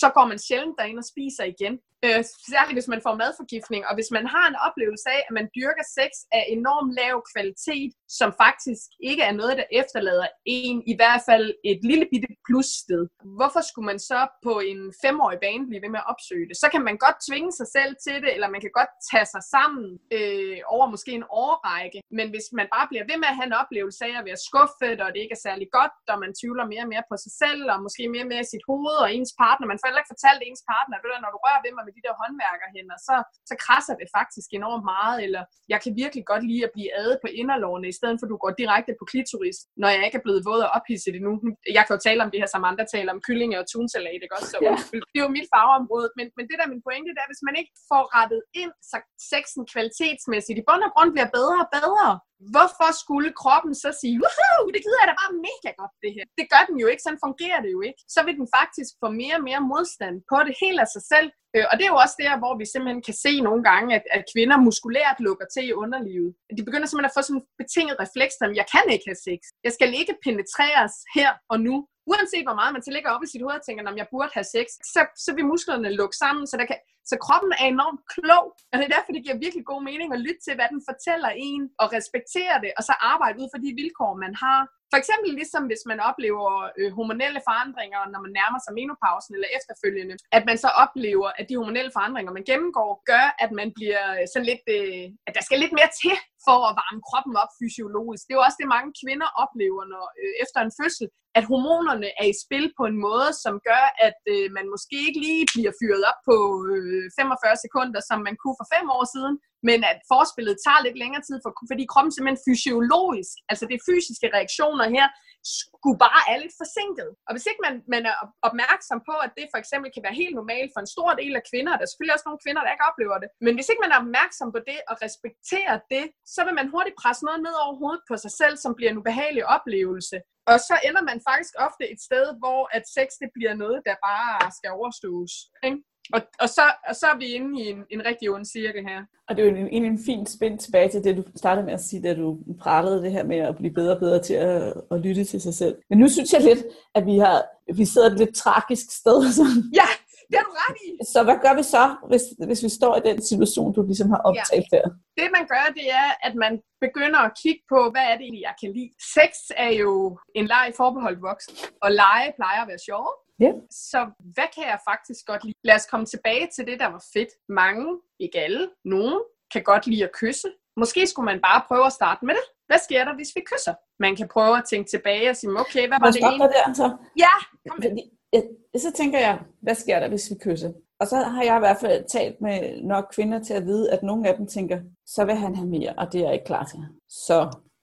[0.00, 1.74] så går man sjældent derind og spiser igen.
[2.06, 5.46] Øh, særligt hvis man får madforgiftning, og hvis man har en oplevelse af, at man
[5.56, 10.94] dyrker sex af enorm lav kvalitet, som faktisk ikke er noget, der efterlader en, i
[10.98, 13.02] hvert fald et lille bitte plussted.
[13.38, 16.56] Hvorfor skulle man så på en femårig bane blive ved med at opsøge det?
[16.62, 19.42] Så kan man godt tvinge sig selv til det, eller man kan godt tage sig
[19.54, 19.84] sammen
[20.16, 23.60] øh, over måske en årrække, men hvis man bare bliver ved med at have en
[23.62, 26.84] oplevelse af at være skuffet, og det ikke er særlig godt, og man tvivler mere
[26.86, 29.32] og mere på sig selv, og måske mere og mere i sit hoved og ens
[29.42, 31.84] partner, man får heller ikke fortalt ens partner, ved du, når du rører ved mig
[31.86, 33.16] med de der håndværkerhænder, så,
[33.50, 37.16] så krasser det faktisk enormt meget, eller jeg kan virkelig godt lide at blive adet
[37.24, 40.24] på inderlårene, i stedet for at du går direkte på klitoris, når jeg ikke er
[40.26, 41.32] blevet våd og ophidset endnu.
[41.76, 44.36] Jeg kan jo tale om det her, som andre taler om kylling og tunsalat, ikke
[44.38, 44.50] også?
[44.54, 44.74] Så ja.
[45.12, 47.46] det er jo mit fagområde, men, men det der er min pointe, det er, hvis
[47.48, 48.96] man ikke får rettet ind, så
[49.32, 52.08] sexen kvalitetsmæssigt i bund og grund bliver bedre og bedre,
[52.54, 56.24] hvorfor skulle kroppen så sige, Woohoo, det gider jeg da bare mega godt det her.
[56.38, 58.00] Det gør den jo ikke, sådan fungerer det jo ikke.
[58.14, 61.28] Så vil den faktisk få mere og mere modstand på det helt af sig selv.
[61.56, 64.04] Øh, og det er jo også der, hvor vi simpelthen kan se nogle gange, at,
[64.16, 66.30] at kvinder muskulært lukker til i underlivet.
[66.56, 69.40] De begynder simpelthen at få sådan en betinget refleks, at jeg kan ikke have sex.
[69.66, 71.76] Jeg skal ikke penetreres her og nu
[72.12, 74.32] uanset hvor meget man så ligger op i sit hoved og tænker, om jeg burde
[74.38, 76.78] have sex, så, så vil musklerne lukke sammen, så, der kan,
[77.10, 80.24] så kroppen er enormt klog, og det er derfor, det giver virkelig god mening at
[80.26, 83.70] lytte til, hvad den fortæller en, og respektere det, og så arbejde ud fra de
[83.80, 84.60] vilkår, man har.
[84.92, 89.50] For eksempel ligesom hvis man oplever øh, hormonelle forandringer, når man nærmer sig menopausen eller
[89.58, 94.04] efterfølgende, at man så oplever, at de hormonelle forandringer, man gennemgår, gør, at man bliver
[94.32, 98.22] sådan lidt, øh, at der skal lidt mere til, for at varme kroppen op fysiologisk.
[98.24, 101.06] Det er jo også det, mange kvinder oplever når, øh, efter en fødsel,
[101.38, 105.20] at hormonerne er i spil på en måde, som gør, at øh, man måske ikke
[105.26, 106.36] lige bliver fyret op på
[106.72, 109.34] øh, 45 sekunder, som man kunne for fem år siden,
[109.68, 114.28] men at forspillet tager lidt længere tid, for, fordi kroppen simpelthen fysiologisk, altså det fysiske
[114.36, 115.06] reaktioner her,
[115.44, 117.10] skulle bare er lidt forsinket.
[117.26, 118.16] Og hvis ikke man, man er
[118.48, 121.44] opmærksom på, at det for eksempel kan være helt normalt for en stor del af
[121.50, 123.92] kvinder, der er selvfølgelig også nogle kvinder, der ikke oplever det, men hvis ikke man
[123.94, 127.74] er opmærksom på det og respekterer det, så vil man hurtigt presse noget ned over
[127.82, 130.16] hovedet på sig selv, som bliver en ubehagelig oplevelse.
[130.50, 133.96] Og så ender man faktisk ofte et sted, hvor at sex det bliver noget, der
[134.10, 135.32] bare skal overstås.
[135.66, 135.78] Ikke?
[136.12, 139.00] Og, og, så, og så er vi inde i en, en rigtig ond cirkel her.
[139.28, 141.74] Og det er jo en, en, en fin spænd tilbage til det, du startede med
[141.74, 144.74] at sige, da du pralede det her med at blive bedre og bedre til at,
[144.90, 145.76] at lytte til sig selv.
[145.90, 147.42] Men nu synes jeg lidt, at vi har
[147.74, 149.18] vi sidder et lidt tragisk sted.
[149.38, 149.44] Så.
[149.80, 149.88] Ja,
[150.30, 150.88] det er du ret i.
[151.12, 154.20] Så hvad gør vi så, hvis, hvis vi står i den situation, du ligesom har
[154.28, 154.76] optalt ja.
[154.76, 154.86] der?
[155.18, 156.52] Det man gør, det er, at man
[156.86, 158.90] begynder at kigge på, hvad er det egentlig, jeg kan lide.
[159.16, 159.32] Sex
[159.66, 163.06] er jo en leg forbeholdt voksen, og lege plejer at være sjov.
[163.40, 163.52] Ja.
[163.70, 163.98] Så
[164.34, 165.54] hvad kan jeg faktisk godt lide?
[165.64, 167.28] Lad os komme tilbage til det, der var fedt.
[167.48, 169.20] Mange, ikke alle, nogen,
[169.52, 170.48] kan godt lide at kysse.
[170.76, 172.46] Måske skulle man bare prøve at starte med det.
[172.68, 173.74] Hvad sker der, hvis vi kysser?
[174.04, 176.50] Man kan prøve at tænke tilbage og sige, okay, hvad var det egentlig?
[176.56, 176.86] Der, så?
[177.24, 177.34] Ja,
[177.68, 180.72] kom jeg, så tænker jeg, hvad sker der, hvis vi kysser?
[181.00, 184.02] Og så har jeg i hvert fald talt med nok kvinder til at vide, at
[184.02, 186.64] nogle af dem tænker, så vil han have mere, og det er jeg ikke klar
[186.64, 186.78] til.
[187.08, 187.38] Så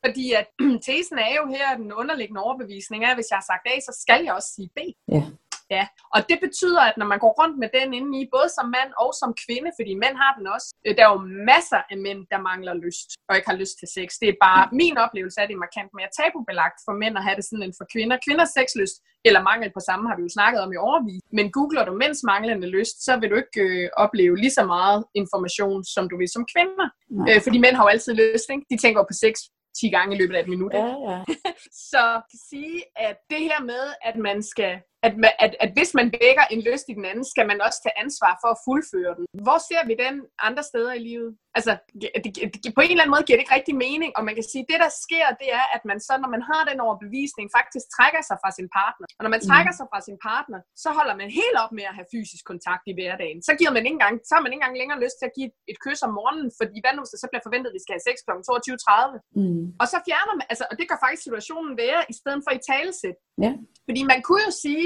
[0.05, 0.47] fordi at
[0.87, 3.93] tesen er jo her, den underliggende overbevisning er, at hvis jeg har sagt A, så
[4.03, 4.79] skal jeg også sige B.
[5.15, 5.23] Ja.
[5.75, 5.83] Ja,
[6.15, 8.91] og det betyder, at når man går rundt med den inde i, både som mand
[9.03, 12.21] og som kvinde, fordi mænd har den også, øh, der er jo masser af mænd,
[12.31, 14.07] der mangler lyst, og ikke har lyst til sex.
[14.21, 17.45] Det er bare, min oplevelse er, det markant mere tabubelagt for mænd at have det
[17.45, 18.15] sådan end for kvinder.
[18.25, 21.23] Kvinders sexlyst, eller mangel på samme, har vi jo snakket om i overvis.
[21.37, 24.99] Men googler du mænds manglende lyst, så vil du ikke øh, opleve lige så meget
[25.21, 26.87] information, som du vil som kvinder.
[27.29, 28.65] Øh, fordi mænd har jo altid lyst, ikke?
[28.71, 29.33] De tænker på sex
[29.79, 30.73] 10 gange i løbet af et minut.
[30.73, 31.17] Ja, ja.
[31.91, 32.77] så kan sige,
[33.07, 34.73] at det her med, at man skal
[35.07, 35.13] at,
[35.45, 38.33] at, at hvis man vækker en lyst i den anden, skal man også tage ansvar
[38.41, 39.25] for at fuldføre den.
[39.45, 40.15] Hvor ser vi den
[40.47, 41.31] andre steder i livet?
[41.57, 44.35] Altså, det, det, på en eller anden måde giver det ikke rigtig mening, og man
[44.37, 46.79] kan sige, at det der sker, det er, at man så, når man har den
[46.87, 49.05] overbevisning, faktisk trækker sig fra sin partner.
[49.17, 49.79] Og når man trækker mm.
[49.79, 52.93] sig fra sin partner, så holder man helt op med at have fysisk kontakt i
[52.97, 53.39] hverdagen.
[53.47, 55.49] Så, giver man ikke engang, så har man ikke engang længere lyst til at give
[55.71, 58.05] et kys om morgenen, fordi hvad nu det så bliver forventet, at vi skal have
[58.09, 58.31] sex kl.
[58.33, 59.17] 22.30?
[59.39, 59.65] Mm.
[59.81, 62.61] Og så fjerner man, altså, og det gør faktisk situationen værre, i stedet for i
[62.71, 63.17] talesæt.
[63.45, 63.51] Ja.
[63.87, 64.85] Fordi man kunne jo sige,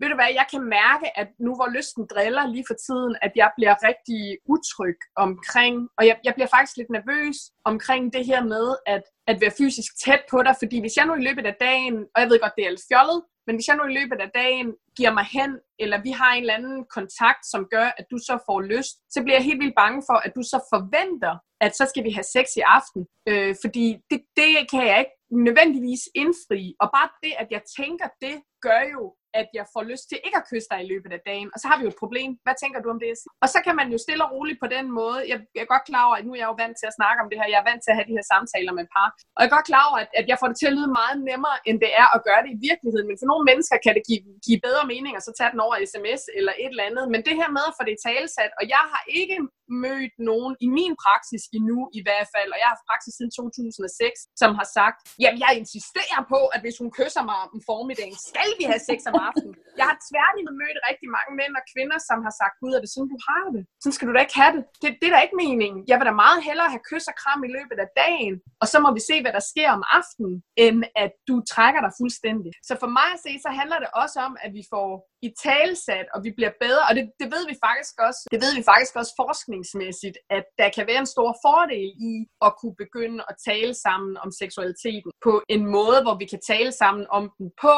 [0.00, 3.32] ved du hvad, jeg kan mærke, at nu hvor lysten driller lige for tiden, at
[3.40, 4.22] jeg bliver rigtig
[4.54, 7.38] utryg omkring, og jeg, jeg bliver faktisk lidt nervøs
[7.70, 11.14] omkring det her med at, at være fysisk tæt på dig, fordi hvis jeg nu
[11.14, 13.76] i løbet af dagen, og jeg ved godt, det er lidt fjollet, men hvis jeg
[13.76, 15.50] nu i løbet af dagen giver mig hen,
[15.82, 19.18] eller vi har en eller anden kontakt, som gør, at du så får lyst, så
[19.22, 21.34] bliver jeg helt vildt bange for, at du så forventer,
[21.64, 23.02] at så skal vi have sex i aften.
[23.30, 26.62] Øh, fordi det, det kan jeg ikke nødvendigvis indfri.
[26.82, 28.36] Og bare det, at jeg tænker det,
[28.66, 29.02] gør jo,
[29.40, 31.48] at jeg får lyst til ikke at kysse dig i løbet af dagen.
[31.54, 32.30] Og så har vi jo et problem.
[32.46, 33.10] Hvad tænker du om det?
[33.44, 35.18] Og så kan man jo stille og roligt på den måde.
[35.30, 37.18] Jeg, jeg er godt klar over, at nu er jeg jo vant til at snakke
[37.22, 37.46] om det her.
[37.52, 39.08] Jeg er vant til at have de her samtaler med par.
[39.34, 41.16] Og jeg er godt klar over, at, at jeg får det til at lyde meget
[41.30, 43.06] nemmere, end det er at gøre det i virkeligheden.
[43.10, 45.74] Men for nogle mennesker kan det give, give bedre mening, og så tage den over
[45.92, 47.04] sms eller et eller andet.
[47.12, 49.38] Men det her med at få det talesat, og jeg har ikke
[49.84, 53.30] mødt nogen i min praksis endnu i hvert fald, og jeg har haft praksis siden
[53.30, 58.16] 2006, som har sagt, jamen jeg insisterer på, at hvis hun kysser mig om formiddagen,
[58.30, 59.54] skal vi have sex om aftenen.
[59.80, 62.90] Jeg har tværtimod mødt rigtig mange mænd og kvinder, som har sagt, gud, er det
[62.92, 63.62] sådan, du har det?
[63.82, 64.62] Sådan skal du da ikke have det.
[64.82, 65.78] Det, det er da ikke meningen.
[65.90, 68.76] Jeg vil da meget hellere have kys og kram i løbet af dagen, og så
[68.84, 72.50] må vi se, hvad der sker om aftenen, end at du trækker dig fuldstændig.
[72.68, 74.88] Så for mig at se, så handler det også om, at vi får
[75.26, 78.52] i talsat, og vi bliver bedre, og det, det ved vi faktisk også, det ved
[78.58, 82.14] vi faktisk også forskningsmæssigt, at der kan være en stor fordel i
[82.46, 86.72] at kunne begynde at tale sammen om seksualiteten på en måde, hvor vi kan tale
[86.72, 87.74] sammen om den på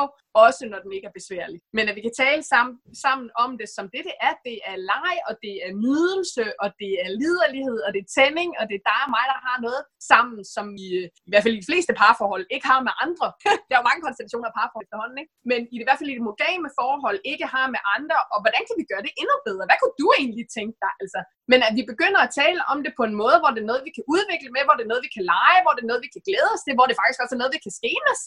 [0.47, 1.59] også når den ikke er besværlig.
[1.77, 2.75] Men at vi kan tale sammen,
[3.05, 4.35] sammen om det som det, det er.
[4.49, 8.51] Det er leg, og det er nydelse, og det er liderlighed, og det er tænding,
[8.61, 10.89] og det er dig og mig, der har noget sammen, som i,
[11.27, 13.29] i hvert fald i de fleste parforhold ikke har med andre.
[13.69, 15.33] der er jo mange konstellationer af parforhold efterhånden, ikke?
[15.51, 18.39] Men i, det, i hvert fald i det monogame forhold ikke har med andre, og
[18.43, 19.65] hvordan kan vi gøre det endnu bedre?
[19.69, 20.93] Hvad kunne du egentlig tænke dig?
[21.03, 23.71] Altså, men at vi begynder at tale om det på en måde, hvor det er
[23.71, 25.91] noget, vi kan udvikle med, hvor det er noget, vi kan lege, hvor det er
[25.91, 27.75] noget, vi kan glæde os til, hvor det faktisk også er noget, vi kan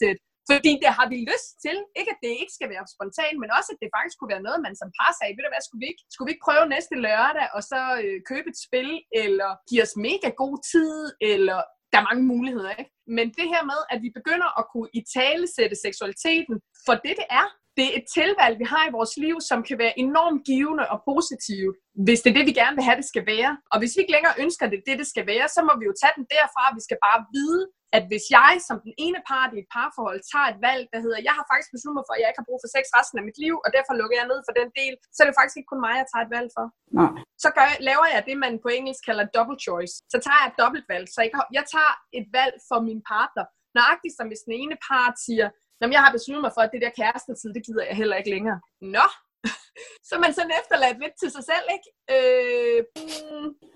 [0.02, 0.20] sætte.
[0.52, 1.76] Fordi det har vi lyst til.
[1.98, 4.58] Ikke at det ikke skal være spontant, men også at det faktisk kunne være noget,
[4.66, 6.96] man som par sagde, ved du hvad, skulle vi ikke, skulle vi ikke prøve næste
[7.06, 8.90] lørdag, og så øh, købe et spil,
[9.22, 10.92] eller give os mega god tid,
[11.32, 11.58] eller
[11.92, 12.92] der er mange muligheder, ikke?
[13.16, 16.54] Men det her med, at vi begynder at kunne i tale sætte seksualiteten
[16.86, 19.78] for det, det er, det er et tilvalg, vi har i vores liv, som kan
[19.84, 23.24] være enormt givende og positivt, hvis det er det, vi gerne vil have, det skal
[23.34, 23.50] være.
[23.72, 25.94] Og hvis vi ikke længere ønsker, det det, det skal være, så må vi jo
[26.02, 26.64] tage den derfra.
[26.78, 27.62] Vi skal bare vide,
[27.96, 31.18] at hvis jeg som den ene part i et parforhold tager et valg, der hedder,
[31.28, 33.24] jeg har faktisk besluttet mig for, at jeg ikke har brug for sex resten af
[33.28, 35.72] mit liv, og derfor lukker jeg ned for den del, så er det faktisk ikke
[35.72, 36.66] kun mig, jeg tager et valg for.
[36.98, 37.12] Nej.
[37.44, 39.94] Så gør, laver jeg det, man på engelsk kalder double choice.
[40.12, 41.06] Så tager jeg et dobbelt valg.
[41.14, 43.44] Så jeg, jeg tager et valg for min partner.
[43.78, 45.46] Nøjagtigt som hvis den ene part siger,
[45.80, 48.34] Jamen, jeg har besluttet mig for, at det der kærestetid, det gider jeg heller ikke
[48.36, 48.58] længere.
[48.96, 49.06] Nå,
[50.06, 51.88] så er man sådan efterladt lidt til sig selv, ikke?
[52.14, 52.80] Øh,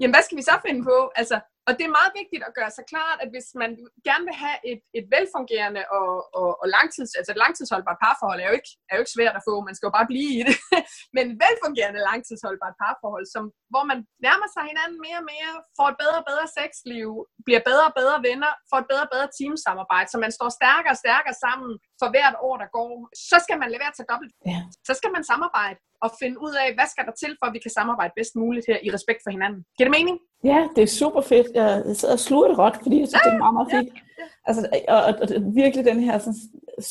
[0.00, 0.96] jamen, hvad skal vi så finde på?
[1.20, 1.36] Altså,
[1.70, 3.70] og det er meget vigtigt at gøre sig klart, at hvis man
[4.08, 6.10] gerne vil have et, et velfungerende og,
[6.40, 9.46] og, og langtids, altså et langtidsholdbart parforhold, er jo, ikke, er jo ikke svært at
[9.48, 10.56] få, man skal jo bare blive i det,
[11.14, 15.88] men et velfungerende langtidsholdbart parforhold, som, hvor man nærmer sig hinanden mere og mere, får
[15.92, 17.10] et bedre og bedre sexliv,
[17.46, 20.94] bliver bedre og bedre venner, får et bedre og bedre teamsamarbejde, så man står stærkere
[20.96, 22.90] og stærkere sammen for hvert år, der går,
[23.30, 24.32] så skal man levere til dobbelt.
[24.52, 24.60] Ja.
[24.88, 27.60] Så skal man samarbejde og finde ud af, hvad skal der til, for at vi
[27.64, 29.60] kan samarbejde bedst muligt her i respekt for hinanden.
[29.76, 30.16] Giver det mening?
[30.50, 31.48] Ja, det er super fedt.
[31.60, 33.88] Jeg sidder og sluger det råt, fordi jeg synes, ja, det er meget, meget fedt.
[33.94, 34.26] Ja, ja.
[34.48, 34.60] Altså,
[34.94, 36.40] og, og, og virkelig den her, sådan,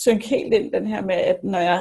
[0.03, 1.79] synk helt ind, den her med, at når jeg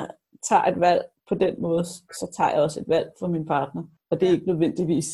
[0.49, 1.85] tager et valg på den måde,
[2.21, 3.83] så tager jeg også et valg for min partner.
[4.11, 5.09] Og det er ikke nødvendigvis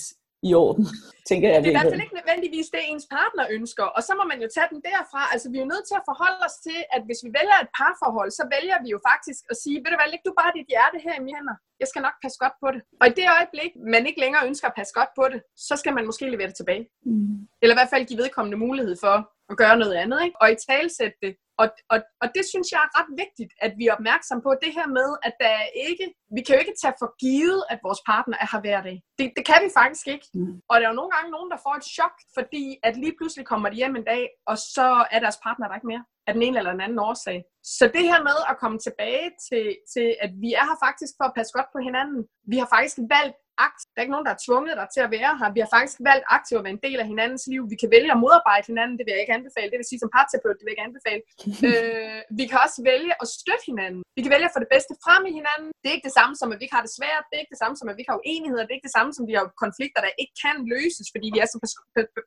[0.48, 0.84] i orden,
[1.30, 1.58] tænker jeg.
[1.60, 4.38] Det er i hvert fald ikke nødvendigvis det, ens partner ønsker, og så må man
[4.44, 5.22] jo tage den derfra.
[5.32, 7.70] Altså, vi er jo nødt til at forholde os til, at hvis vi vælger et
[7.78, 10.68] parforhold, så vælger vi jo faktisk at sige, ved du hvad, læg du bare dit
[10.72, 11.56] hjerte her i mine hænder.
[11.82, 12.80] Jeg skal nok passe godt på det.
[13.00, 15.92] Og i det øjeblik, man ikke længere ønsker at passe godt på det, så skal
[15.96, 16.84] man måske levere det tilbage.
[17.10, 17.36] Mm.
[17.62, 19.16] Eller i hvert fald give vedkommende mulighed for
[19.50, 20.36] at gøre noget andet, ikke?
[20.42, 23.84] og i talsætte det, og, og, og det synes jeg er ret vigtigt, at vi
[23.86, 26.98] er opmærksom på det her med, at der er ikke, vi kan jo ikke tage
[27.02, 28.96] for givet, at vores partner er her hver dag.
[29.18, 30.26] Det, det kan vi faktisk ikke.
[30.34, 30.54] Mm.
[30.68, 33.46] Og der er jo nogle gange nogen, der får et chok, fordi at lige pludselig
[33.46, 36.42] kommer de hjem en dag, og så er deres partner der ikke mere af den
[36.42, 37.38] ene eller den anden årsag.
[37.76, 41.24] Så det her med at komme tilbage til, til, at vi er her faktisk for
[41.28, 42.20] at passe godt på hinanden.
[42.52, 43.36] Vi har faktisk valgt
[43.66, 43.90] aktivt.
[43.92, 45.48] Der er ikke nogen, der har tvunget dig til at være her.
[45.56, 47.62] Vi har faktisk valgt aktivt at være en del af hinandens liv.
[47.72, 49.68] Vi kan vælge at modarbejde hinanden, det vil jeg ikke anbefale.
[49.72, 51.20] Det vil sige, som parterapeut, det vil jeg ikke anbefale.
[51.68, 54.00] øh, vi kan også vælge at støtte hinanden.
[54.16, 55.68] Vi kan vælge at få det bedste frem i hinanden.
[55.80, 57.24] Det er ikke det samme som, at vi ikke har det svært.
[57.28, 58.64] Det er ikke det samme som, at vi ikke har uenigheder.
[58.64, 61.26] Det er ikke det samme som, at vi har konflikter, der ikke kan løses, fordi
[61.34, 61.58] vi er så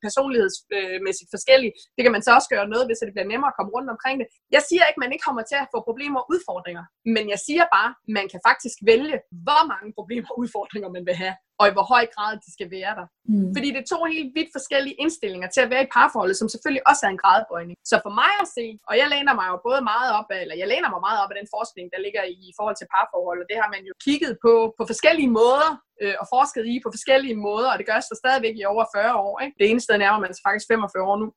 [0.08, 1.74] personlighedsmæssigt forskellige.
[1.96, 4.16] Det kan man så også gøre noget, hvis det bliver nemmere at komme rundt omkring
[4.22, 4.28] det.
[4.56, 6.84] Jeg siger ikke, at man ikke kommer til at få problemer og udfordringer.
[7.16, 11.04] Men jeg siger bare, at man kan faktisk vælge, hvor mange problemer og udfordringer man
[11.08, 13.08] vil have og i hvor høj grad de skal være der.
[13.32, 13.50] Mm.
[13.56, 16.84] Fordi det er to helt vidt forskellige indstillinger til at være i parforholdet, som selvfølgelig
[16.90, 17.78] også er en gradbøjning.
[17.92, 20.56] Så for mig at se, og jeg læner mig jo både meget op af, eller
[20.62, 23.48] jeg læner mig meget op af den forskning, der ligger i, forhold til parforhold, og
[23.52, 25.70] det har man jo kigget på på forskellige måder,
[26.02, 29.16] øh, og forsket i på forskellige måder, og det gør sig stadigvæk i over 40
[29.28, 29.36] år.
[29.44, 29.56] Ikke?
[29.60, 31.28] Det ene sted nærmer man sig faktisk 45 år nu.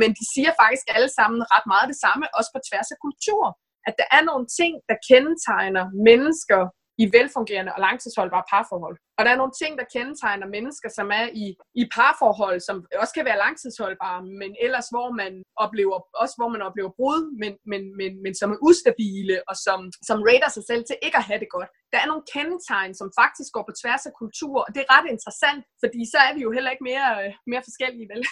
[0.00, 3.42] Men de siger faktisk alle sammen ret meget det samme, også på tværs af kultur.
[3.88, 6.60] At der er nogle ting, der kendetegner mennesker
[7.02, 8.96] i velfungerende og langtidsholdbare parforhold.
[9.20, 11.46] Og der er nogle ting, der kendetegner mennesker, som er i,
[11.80, 15.32] i parforhold, som også kan være langtidsholdbare, men ellers hvor man
[15.64, 19.80] oplever, også hvor man oplever brud, men, men, men, men som er ustabile og som,
[20.08, 21.70] som rater sig selv til ikke at have det godt.
[21.92, 25.08] Der er nogle kendetegn, som faktisk går på tværs af kultur, og det er ret
[25.14, 27.08] interessant, fordi så er vi jo heller ikke mere,
[27.52, 28.22] mere forskellige, vel?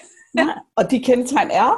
[0.40, 0.48] Ja,
[0.78, 1.70] og de kendetegn er?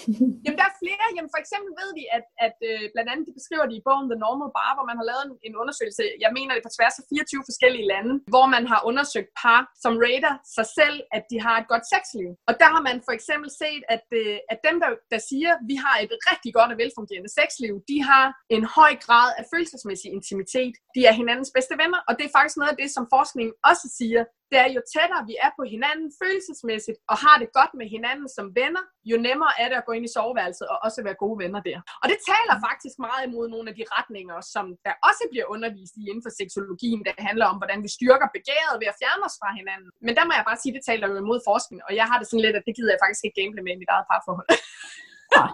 [0.44, 1.06] Jamen, der er flere.
[1.16, 4.06] Jamen, for eksempel ved vi, at, at øh, blandt andet, de beskriver det i bogen
[4.12, 6.96] The Normal Bar, hvor man har lavet en, en undersøgelse, jeg mener det på tværs
[7.00, 11.36] af 24 forskellige lande, hvor man har undersøgt par, som rater sig selv, at de
[11.46, 12.30] har et godt sexliv.
[12.48, 15.62] Og der har man for eksempel set, at, øh, at dem, der, der siger, at
[15.70, 18.24] vi har et rigtig godt og velfungerende sexliv, de har
[18.56, 20.74] en høj grad af følelsesmæssig intimitet.
[20.94, 23.86] De er hinandens bedste venner, og det er faktisk noget af det, som forskningen også
[23.98, 27.86] siger, det er jo tættere vi er på hinanden følelsesmæssigt, og har det godt med
[27.94, 31.22] hinanden som venner, jo nemmere er det at gå ind i soveværelset og også være
[31.24, 31.78] gode venner der.
[32.02, 35.94] Og det taler faktisk meget imod nogle af de retninger, som der også bliver undervist
[36.00, 39.36] i inden for seksologien, der handler om, hvordan vi styrker begæret ved at fjerne os
[39.40, 39.88] fra hinanden.
[40.06, 42.26] Men der må jeg bare sige, det taler jo imod forskning, og jeg har det
[42.28, 44.50] sådan lidt, at det gider jeg faktisk ikke gamble med i mit eget parforhold.
[45.34, 45.44] Ja,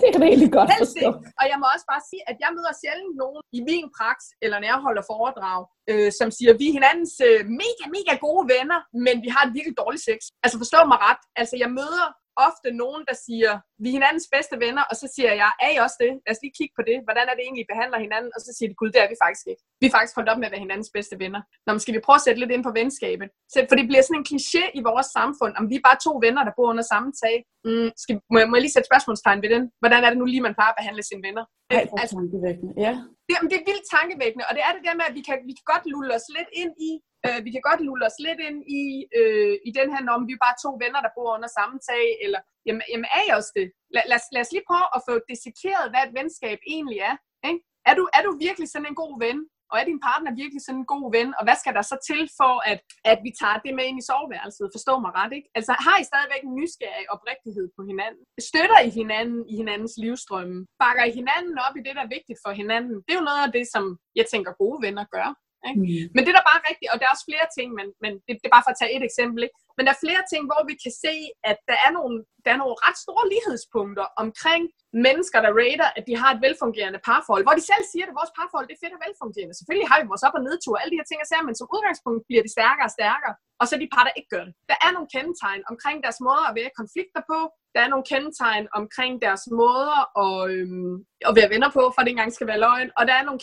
[0.00, 1.08] det kan rigtig godt forstå.
[1.40, 4.56] Og jeg må også bare sige, at jeg møder sjældent nogen i min praks, eller
[4.58, 8.78] når jeg holder foredrag, øh, som siger, vi er hinandens øh, mega, mega gode venner,
[9.04, 10.18] men vi har et virkelig dårligt sex.
[10.44, 11.22] Altså forstå mig ret.
[11.40, 12.06] Altså jeg møder
[12.48, 15.78] ofte nogen, der siger, vi er hinandens bedste venner, og så siger jeg, er I
[15.84, 16.12] også det?
[16.24, 16.96] Lad os lige kigge på det.
[17.06, 18.30] Hvordan er det egentlig, I behandler hinanden?
[18.36, 19.62] Og så siger de, gud, det er vi faktisk ikke.
[19.80, 21.40] Vi er faktisk holdt op med at være hinandens bedste venner.
[21.64, 23.28] Nå, men skal vi prøve at sætte lidt ind på venskabet?
[23.70, 26.42] For det bliver sådan en kliché i vores samfund, om vi er bare to venner,
[26.46, 27.36] der bor under samme tag.
[27.66, 29.62] Mm, skal, må, jeg, må jeg lige sætte spørgsmålstegn ved den?
[29.82, 31.44] Hvordan er det nu lige, man plejer at behandle sine venner?
[31.70, 32.72] Ej, altså, tankevækkende.
[32.86, 32.92] Ja.
[33.28, 35.54] Det, det er vildt tankevækkende, og det er det der med, at vi kan, vi
[35.58, 36.92] kan godt lulle os lidt ind i,
[37.26, 38.82] øh, vi kan godt lulle os lidt ind i,
[39.18, 42.04] øh, i den her, om vi er bare to venner, der bor under samme tag,
[42.24, 43.66] eller jamen, jamen er jeg også det?
[43.94, 47.16] Lad, lad, lad os lige prøve at få dissekeret, hvad et venskab egentlig er.
[47.48, 47.60] Ikke?
[47.88, 49.38] er du, er du virkelig sådan en god ven?
[49.70, 51.28] Og er din partner virkelig sådan en god ven?
[51.38, 52.80] Og hvad skal der så til for, at,
[53.12, 54.74] at vi tager det med ind i soveværelset?
[54.76, 55.48] Forstå mig ret, ikke?
[55.58, 58.22] Altså har I stadigvæk en nysgerrig oprigtighed på hinanden?
[58.48, 60.56] Støtter I hinanden i hinandens livstrømme?
[60.82, 62.96] Bakker I hinanden op i det, der er vigtigt for hinanden?
[63.04, 63.84] Det er jo noget af det, som
[64.18, 65.28] jeg tænker gode venner gør.
[65.68, 65.80] Ikke?
[65.80, 66.06] Mm.
[66.14, 68.32] Men det er der bare rigtigt, og der er også flere ting, men, men det,
[68.40, 69.40] det er bare for at tage et eksempel.
[69.46, 69.56] Ikke?
[69.76, 71.14] Men der er flere ting, hvor vi kan se,
[71.50, 74.62] at der er nogle, der er nogle ret store lighedspunkter omkring
[75.06, 77.44] mennesker, der rater, at de har et velfungerende parforhold.
[77.46, 79.54] Hvor de selv siger, at vores parforhold det er fedt og velfungerende.
[79.60, 81.72] Selvfølgelig har vi vores op- og nedtur, alle de her ting og sager, men som
[81.74, 83.34] udgangspunkt bliver de stærkere og stærkere.
[83.60, 84.54] Og så de par, der ikke gør det.
[84.70, 87.38] Der er nogle kendetegn omkring deres måder at være konflikter på.
[87.74, 90.94] Der er nogle kendetegn omkring deres måder at, øhm,
[91.28, 92.90] at være venner på, for det engang skal være løgn.
[92.98, 93.40] Og der er nogle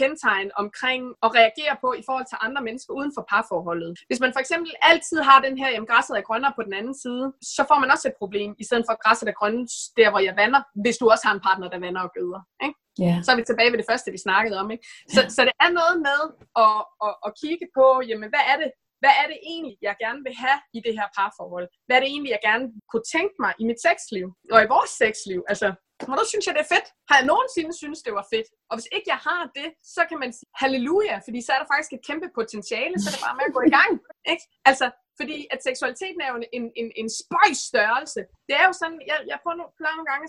[0.00, 3.92] kendetegn omkring at reagere på i forhold til andre mennesker uden for parforholdet.
[4.08, 6.96] Hvis man for eksempel altid har den her, jamen græsset er grønnere på den anden
[7.04, 7.24] side,
[7.56, 9.64] så får man også et problem, i stedet for at græsset er grønne
[9.98, 12.40] der, hvor jeg vander, hvis du også har en partner, der vander og gøder.
[12.66, 12.78] Ikke?
[13.04, 13.18] Yeah.
[13.24, 14.68] Så er vi tilbage ved det første, vi snakkede om.
[14.74, 14.84] Ikke?
[15.14, 15.30] Så, yeah.
[15.34, 16.20] så det er noget med
[16.64, 18.70] at, at, at kigge på, jamen hvad er det,
[19.02, 21.66] hvad er det egentlig, jeg gerne vil have i det her parforhold?
[21.86, 24.26] Hvad er det egentlig, jeg gerne kunne tænke mig i mit sexliv?
[24.54, 25.40] Og i vores sexliv?
[25.52, 25.68] Altså,
[26.08, 26.88] hvornår synes jeg, det er fedt?
[27.08, 28.48] Har jeg nogensinde synes det var fedt?
[28.70, 31.68] Og hvis ikke jeg har det, så kan man sige halleluja, fordi så er der
[31.72, 33.92] faktisk et kæmpe potentiale, så er det bare med at gå i gang.
[34.32, 34.44] Ikke?
[34.70, 34.86] Altså,
[35.20, 38.20] fordi at seksualiteten er jo en, en, en spøjs størrelse.
[38.48, 40.24] Det er jo sådan, jeg, jeg prøver nogle, nogle gange,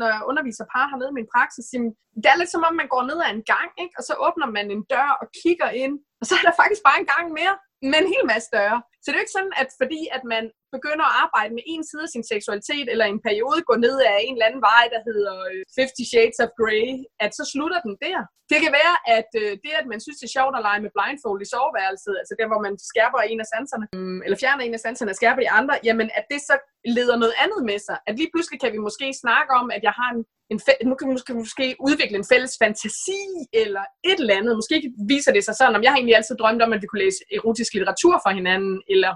[0.00, 1.66] når jeg underviser par hernede i min praksis,
[2.22, 3.94] det er lidt som om, man går ned ad en gang, ikke?
[3.98, 6.98] og så åbner man en dør og kigger ind, og så er der faktisk bare
[7.02, 7.54] en gang mere
[7.92, 8.78] men en hel masse større.
[9.00, 10.44] Så det er jo ikke sådan, at fordi at man
[10.76, 14.16] begynder at arbejde med en side af sin seksualitet, eller en periode går ned af
[14.26, 16.88] en eller anden vej, der hedder øh, 50 Shades of Grey,
[17.24, 18.20] at så slutter den der.
[18.52, 20.94] Det kan være, at øh, det, at man synes, det er sjovt at lege med
[20.96, 24.76] blindfold i soveværelset, altså der, hvor man skærper en af sanserne, mm, eller fjerner en
[24.78, 26.54] af sanserne og skærper de andre, jamen at det så
[26.96, 27.96] leder noget andet med sig.
[28.08, 31.08] At lige pludselig kan vi måske snakke om, at jeg har en en nu kan
[31.08, 33.22] vi måske, måske udvikle en fælles fantasi
[33.62, 34.56] eller et eller andet.
[34.60, 34.76] Måske
[35.14, 37.20] viser det sig sådan, om jeg har egentlig altid drømt om, at vi kunne læse
[37.36, 39.12] erotisk litteratur for hinanden, eller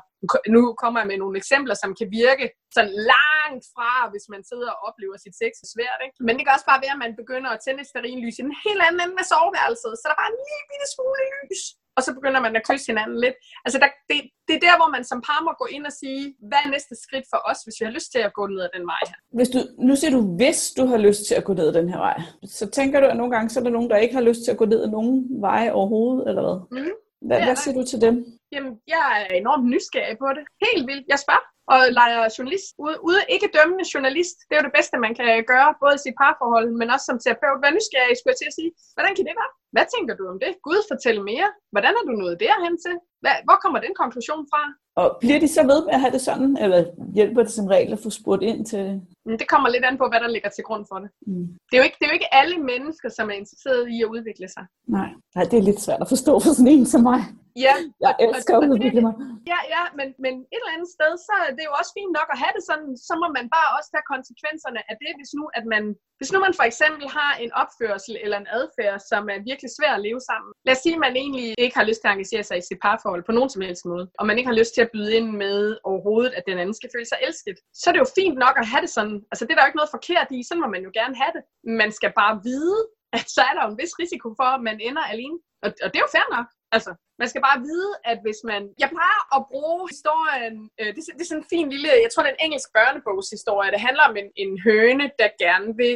[0.55, 2.47] nu kommer jeg med nogle eksempler, som kan virke
[2.77, 6.01] sådan langt fra, hvis man sidder og oplever sit sex er svært.
[6.07, 6.17] Ikke?
[6.27, 8.55] Men det kan også bare være, at man begynder at tænde et lys i en
[8.67, 11.65] helt anden ende af soveværelset, så der er bare en lille bitte smule lys
[12.01, 13.37] og så begynder man at kysse hinanden lidt.
[13.65, 14.19] Altså der, det,
[14.49, 16.95] det er der, hvor man som par må gå ind og sige, hvad er næste
[17.05, 19.19] skridt for os, hvis vi har lyst til at gå ned ad den vej her.
[19.39, 19.59] Hvis du,
[19.89, 22.17] nu siger du, hvis du har lyst til at gå ned ad den her vej,
[22.59, 24.51] så tænker du, at nogle gange så er der nogen, der ikke har lyst til
[24.51, 26.59] at gå ned ad nogen veje overhovedet, eller hvad?
[26.81, 26.95] Mm.
[27.27, 28.15] Hvad, ja, hvad siger du til dem?
[28.53, 30.45] Jamen, jeg er enormt nysgerrig på det.
[30.67, 31.07] Helt vildt.
[31.13, 32.69] Jeg spørger og leger journalist.
[32.85, 34.37] Ude, ude, ikke dømmende journalist.
[34.47, 37.19] Det er jo det bedste, man kan gøre, både i sit parforhold, men også som
[37.25, 37.63] terapeut.
[37.63, 38.71] Vær nysgerrig, skulle jeg til at sige.
[38.97, 39.53] Hvordan kan det være?
[39.75, 40.53] Hvad tænker du om det?
[40.67, 41.49] Gud, fortæl mere.
[41.75, 42.95] Hvordan er du nået derhen til?
[43.23, 44.63] Hvad, hvor kommer den konklusion fra?
[45.01, 46.81] Og bliver de så ved med at have det sådan, eller
[47.19, 48.83] hjælper det som regel at få spurgt ind til
[49.27, 49.35] det?
[49.41, 51.11] Det kommer lidt an på, hvad der ligger til grund for det.
[51.27, 51.47] Mm.
[51.69, 54.09] Det, er jo ikke, det er jo ikke alle mennesker, som er interesseret i at
[54.15, 54.65] udvikle sig.
[54.97, 57.21] Nej, Nej det er lidt svært at forstå for sådan en som mig.
[57.67, 57.75] Ja,
[58.05, 59.15] jeg elsker at udvikle mig.
[59.53, 62.29] Ja, ja men, men et eller andet sted, så er det jo også fint nok
[62.35, 65.45] at have det sådan, så må man bare også tage konsekvenserne af det, hvis nu,
[65.59, 65.85] at man,
[66.19, 69.93] hvis nu man for eksempel har en opførsel eller en adfærd, som er virkelig svær
[69.97, 70.51] at leve sammen.
[70.67, 72.81] Lad os sige, at man egentlig ikke har lyst til at engagere sig i sit
[72.85, 75.29] parforhold på nogen som helst måde, og man ikke har lyst til at byde ind
[75.45, 75.59] med
[75.91, 77.59] overhovedet, at den anden skal føle sig elsket.
[77.81, 79.17] Så er det jo fint nok at have det sådan.
[79.31, 81.33] Altså det er der jo ikke noget forkert i, sådan må man jo gerne have
[81.37, 81.43] det.
[81.83, 82.81] Man skal bare vide,
[83.19, 85.39] at så er der jo en vis risiko for, at man ender alene.
[85.65, 86.49] Og, og det er jo fair nok.
[86.77, 86.91] Altså,
[87.21, 88.63] man skal bare vide, at hvis man...
[88.83, 90.55] Jeg plejer at bruge historien...
[90.81, 91.91] Øh, det, det er sådan en fin lille...
[92.05, 93.73] Jeg tror, det er en engelsk børnebogshistorie.
[93.75, 95.95] Det handler om en, en høne, der gerne vil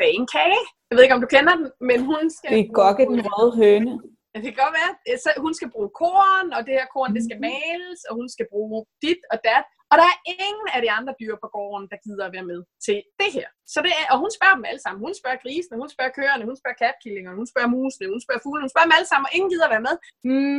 [0.00, 0.62] bage en kage.
[0.88, 2.48] Jeg ved ikke, om du kender den, men hun skal...
[2.54, 3.92] Det er Gokke, den røde høne.
[4.32, 4.92] Ja, det kan godt være.
[5.24, 7.46] Så hun skal bruge korn, og det her korn, det skal mhm.
[7.48, 9.68] males, og hun skal bruge dit og dat.
[9.90, 12.60] Og der er ingen af de andre dyr på gården, der gider at være med
[12.86, 13.48] til det her.
[13.74, 15.00] Så det er, og hun spørger dem alle sammen.
[15.06, 18.64] Hun spørger grisene, hun spørger køerne, hun spørger katkillingerne, hun spørger musene, hun spørger fuglene,
[18.66, 19.94] hun spørger dem alle sammen, og ingen gider at være med.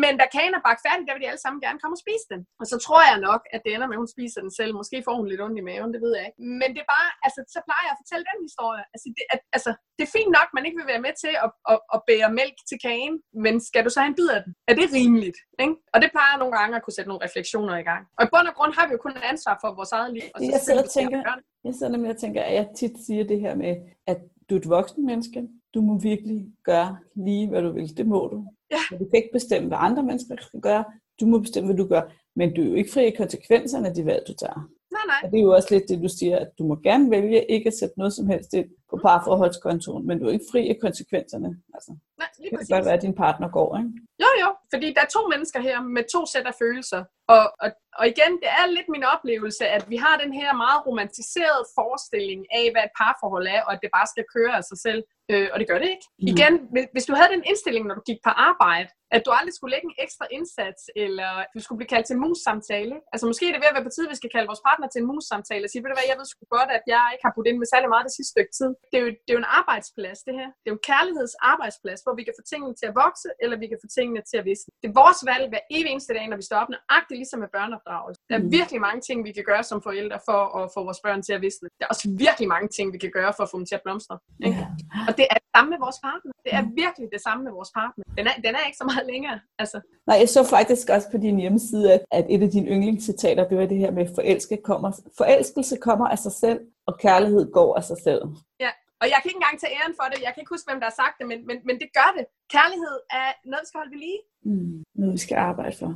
[0.03, 2.25] Men da kagen er bagt færdig, der vil de alle sammen gerne komme og spise
[2.34, 2.41] den.
[2.61, 4.71] Og så tror jeg nok, at det ender med, at hun spiser den selv.
[4.82, 6.39] Måske får hun lidt ondt i maven, det ved jeg ikke.
[6.61, 8.84] Men det er bare, altså, så plejer jeg at fortælle den historie.
[8.93, 11.34] Altså, det, at, altså, det er fint nok, at man ikke vil være med til
[11.45, 13.15] at, at, at bære mælk til kagen,
[13.45, 14.51] men skal du så have en bid af den?
[14.69, 15.39] Er det rimeligt?
[15.63, 15.75] Ikke?
[15.93, 18.01] Og det plejer nogle gange at kunne sætte nogle refleksioner i gang.
[18.17, 20.22] Og i bund og grund har vi jo kun et ansvar for vores eget liv.
[20.36, 21.20] Og så jeg sidder og tænker,
[21.63, 23.76] jeg sidder nemlig og tænker, at jeg tit siger det her med,
[24.07, 25.47] at du er et voksen menneske.
[25.74, 27.97] Du må virkelig gøre lige, hvad du vil.
[27.97, 28.38] Det må du.
[28.72, 28.97] Ja.
[28.99, 30.84] Du kan ikke bestemme, hvad andre mennesker skal gøre.
[31.20, 32.01] Du må bestemme, hvad du gør.
[32.36, 34.70] Men du er jo ikke fri af konsekvenserne af de valg, du tager.
[34.95, 35.22] Nej, nej.
[35.24, 37.67] Og det er jo også lidt det, du siger, at du må gerne vælge ikke
[37.67, 39.01] at sætte noget som helst ind på mm.
[39.01, 41.49] parforholdskontoen, men du er ikke fri af konsekvenserne.
[41.76, 43.89] Altså, nej, lige det kan godt være, at din partner går, ikke?
[44.24, 47.01] Jo, jo, fordi der er to mennesker her med to sæt af følelser.
[47.34, 47.70] Og, og,
[48.00, 52.41] og igen, det er lidt min oplevelse, at vi har den her meget romantiserede forestilling
[52.60, 55.02] af, hvad et parforhold er, og at det bare skal køre af sig selv.
[55.32, 56.08] øh, og det gør det ikke.
[56.10, 56.28] Mm.
[56.34, 56.54] Igen,
[56.93, 59.88] hvis du havde den indstilling, når du gik på arbejde, at du aldrig skulle lægge
[59.91, 62.95] en ekstra indsats, eller du skulle blive kaldt til en mus-samtale.
[63.14, 65.00] Altså måske er det ved at være på tide, vi skal kalde vores partner til
[65.02, 67.34] en mus-samtale og sige, ved du hvad, jeg ved sgu godt, at jeg ikke har
[67.36, 68.72] puttet ind med særlig meget det sidste stykke tid.
[68.91, 70.50] Det er, jo, det er jo en arbejdsplads, det her.
[70.60, 73.68] Det er jo en kærlighedsarbejdsplads, hvor vi kan få tingene til at vokse, eller vi
[73.72, 74.70] kan få tingene til at visne.
[74.82, 77.52] Det er vores valg hver evig eneste dag, når vi står op, nøjagtigt ligesom med
[77.90, 78.22] børneopdragelse.
[78.30, 78.52] Der er mm.
[78.60, 81.42] virkelig mange ting, vi kan gøre som forældre for at få vores børn til at
[81.46, 81.68] visne.
[81.80, 83.84] Der er også virkelig mange ting, vi kan gøre for at få dem til at
[83.86, 84.16] blomstre.
[84.46, 84.58] Ikke?
[84.58, 85.08] Yeah.
[85.08, 86.32] Og det er det samme med vores partner.
[86.46, 88.04] Det er virkelig det samme med vores partner.
[88.18, 89.38] Den er, den er ikke så meget længere.
[89.62, 89.78] Altså.
[90.10, 93.58] Nej, jeg så faktisk også på din hjemmeside, at, at et af dine yndlingscitater, det
[93.62, 94.90] var det her med, forelske kommer,
[95.22, 98.22] forelskelse kommer af sig selv, og kærlighed går af sig selv.
[98.66, 98.72] Ja,
[99.02, 100.18] og jeg kan ikke engang tage æren for det.
[100.26, 102.26] Jeg kan ikke huske, hvem der har sagt det, men, men, men det gør det.
[102.56, 104.22] Kærlighed er noget, vi skal holde ved lige.
[104.47, 105.91] Mm, noget, vi skal arbejde for.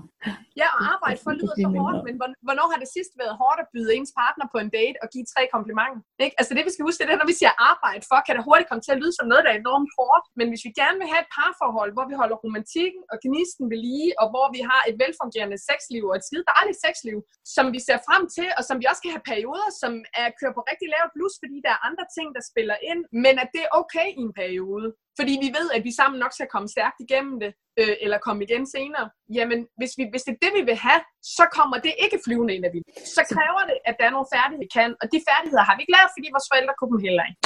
[0.62, 2.16] Ja, og arbejde for lyder så hårdt, men
[2.48, 5.26] hvornår har det sidst været hårdt at byde ens partner på en date og give
[5.34, 6.02] tre komplimenter?
[6.26, 6.36] Ikke?
[6.40, 8.68] Altså det, vi skal huske, det er, når vi siger arbejde for, kan det hurtigt
[8.70, 10.26] komme til at lyde som noget, der er enormt hårdt.
[10.40, 13.80] Men hvis vi gerne vil have et parforhold, hvor vi holder romantikken og gnisten ved
[13.88, 17.18] lige, og hvor vi har et velfungerende sexliv og et skide dejligt sexliv,
[17.56, 19.92] som vi ser frem til, og som vi også kan have perioder, som
[20.22, 23.36] er kører på rigtig lavt blus, fordi der er andre ting, der spiller ind, men
[23.44, 24.90] at det er okay i en periode.
[25.20, 28.42] Fordi vi ved, at vi sammen nok skal komme stærkt igennem det, øh, eller komme
[28.48, 29.06] igen senere.
[29.38, 31.02] Jamen, hvis, vi, hvis det er det, vi vil have,
[31.38, 32.80] så kommer det ikke flyvende ind af vi.
[33.16, 34.90] Så kræver det, at der er nogle færdigheder, vi kan.
[35.02, 37.40] Og de færdigheder har vi ikke lært, fordi vores forældre kunne dem heller ikke.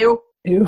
[0.00, 0.12] Ev.
[0.52, 0.64] Ev.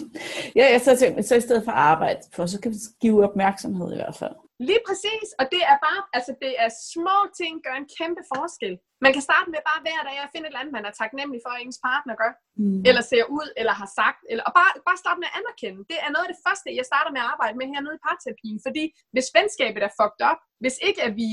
[0.58, 0.92] ja, jeg så,
[1.28, 4.36] så i stedet for arbejde, for så kan vi give opmærksomhed i hvert fald.
[4.68, 8.74] Lige præcis, og det er bare, altså det er små ting, gør en kæmpe forskel.
[9.04, 11.40] Man kan starte med bare hver dag at finde et eller andet, man er taknemmelig
[11.44, 12.32] for, at ens partner gør,
[12.62, 12.80] mm.
[12.88, 15.80] eller ser ud, eller har sagt, eller, og bare, bare starte med at anerkende.
[15.90, 18.58] Det er noget af det første, jeg starter med at arbejde med hernede i parterapien,
[18.66, 18.84] fordi
[19.14, 21.30] hvis venskabet er fucked up, hvis ikke at vi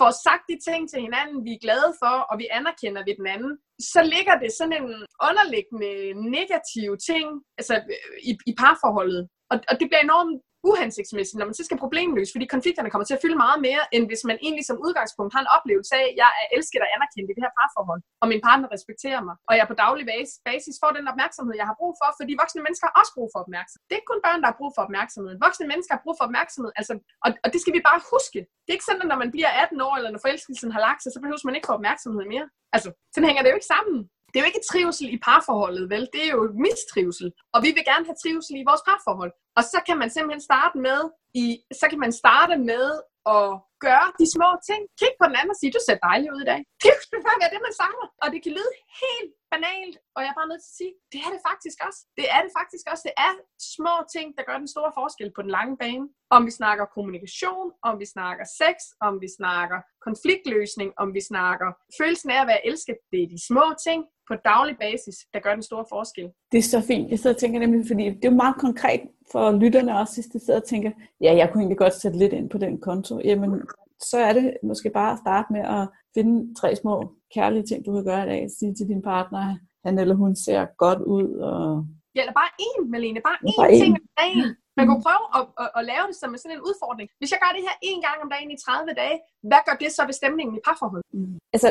[0.00, 3.28] får sagt de ting til hinanden, vi er glade for, og vi anerkender ved den
[3.34, 3.52] anden,
[3.92, 4.90] så ligger det sådan en
[5.28, 5.92] underliggende
[6.36, 7.26] negativ ting
[7.58, 7.74] altså,
[8.30, 9.22] i, i parforholdet.
[9.52, 10.36] Og, og det bliver enormt
[10.70, 14.04] uhensigtsmæssigt, når man så skal problemløse, fordi konflikterne kommer til at fylde meget mere, end
[14.10, 17.28] hvis man egentlig som udgangspunkt har en oplevelse af, at jeg er elsket og anerkendt
[17.30, 20.04] i det her parforhold, og min partner respekterer mig, og jeg på daglig
[20.48, 23.40] basis får den opmærksomhed, jeg har brug for, fordi voksne mennesker har også brug for
[23.44, 23.84] opmærksomhed.
[23.86, 25.32] Det er ikke kun børn, der har brug for opmærksomhed.
[25.46, 26.94] Voksne mennesker har brug for opmærksomhed, altså,
[27.24, 28.40] og, og det skal vi bare huske.
[28.64, 31.00] Det er ikke sådan, at når man bliver 18 år, eller når forelskelsen har lagt
[31.02, 32.46] sig, så behøver man ikke få opmærksomhed mere.
[32.76, 33.98] Altså, sådan hænger det jo ikke sammen.
[34.32, 36.08] Det er jo ikke trivsel i parforholdet, vel?
[36.12, 37.32] Det er jo mistrivsel.
[37.54, 39.32] Og vi vil gerne have trivsel i vores parforhold.
[39.56, 41.00] Og så kan man simpelthen starte med,
[41.34, 41.46] i,
[41.80, 42.86] så kan man starte med
[43.36, 43.48] at
[43.86, 44.80] gøre de små ting.
[45.00, 46.60] Kig på den anden og sige, du ser dejlig ud i dag.
[46.84, 46.94] Det
[47.26, 48.06] kan være det, man savner.
[48.22, 48.72] Og det kan lyde
[49.02, 52.00] helt banalt, og jeg er bare nødt til at sige, det er det faktisk også.
[52.18, 53.04] Det er det faktisk også.
[53.08, 53.32] Det er
[53.76, 56.06] små ting, der gør den store forskel på den lange bane.
[56.36, 58.76] Om vi snakker kommunikation, om vi snakker sex,
[59.06, 59.78] om vi snakker
[60.08, 61.68] konfliktløsning, om vi snakker
[61.98, 62.98] følelsen af at være elsket.
[63.12, 66.26] Det er de små ting på daglig basis, der gør den store forskel.
[66.52, 67.06] Det er så fint.
[67.10, 69.02] Jeg sidder og tænker nemlig, fordi det er jo meget konkret
[69.32, 72.32] for lytterne også, hvis de sidder og tænker, ja, jeg kunne egentlig godt sætte lidt
[72.32, 73.20] ind på den konto.
[73.24, 73.62] Jamen,
[74.10, 77.92] så er det måske bare at starte med at finde tre små kærlige ting, du
[77.94, 78.50] kan gøre i dag.
[78.58, 81.28] Sige til din partner, han eller hun ser godt ud.
[81.34, 81.86] Og...
[82.14, 83.20] Ja, eller bare én, Malene.
[83.28, 84.48] Bare én bare ting om dagen.
[84.78, 87.08] Man kunne prøve at, at, at lave det som sådan en udfordring.
[87.20, 89.16] Hvis jeg gør det her én gang om dagen i 30 dage,
[89.50, 91.06] hvad gør det så ved stemningen i parforholdet?
[91.12, 91.38] Mm.
[91.54, 91.68] Altså,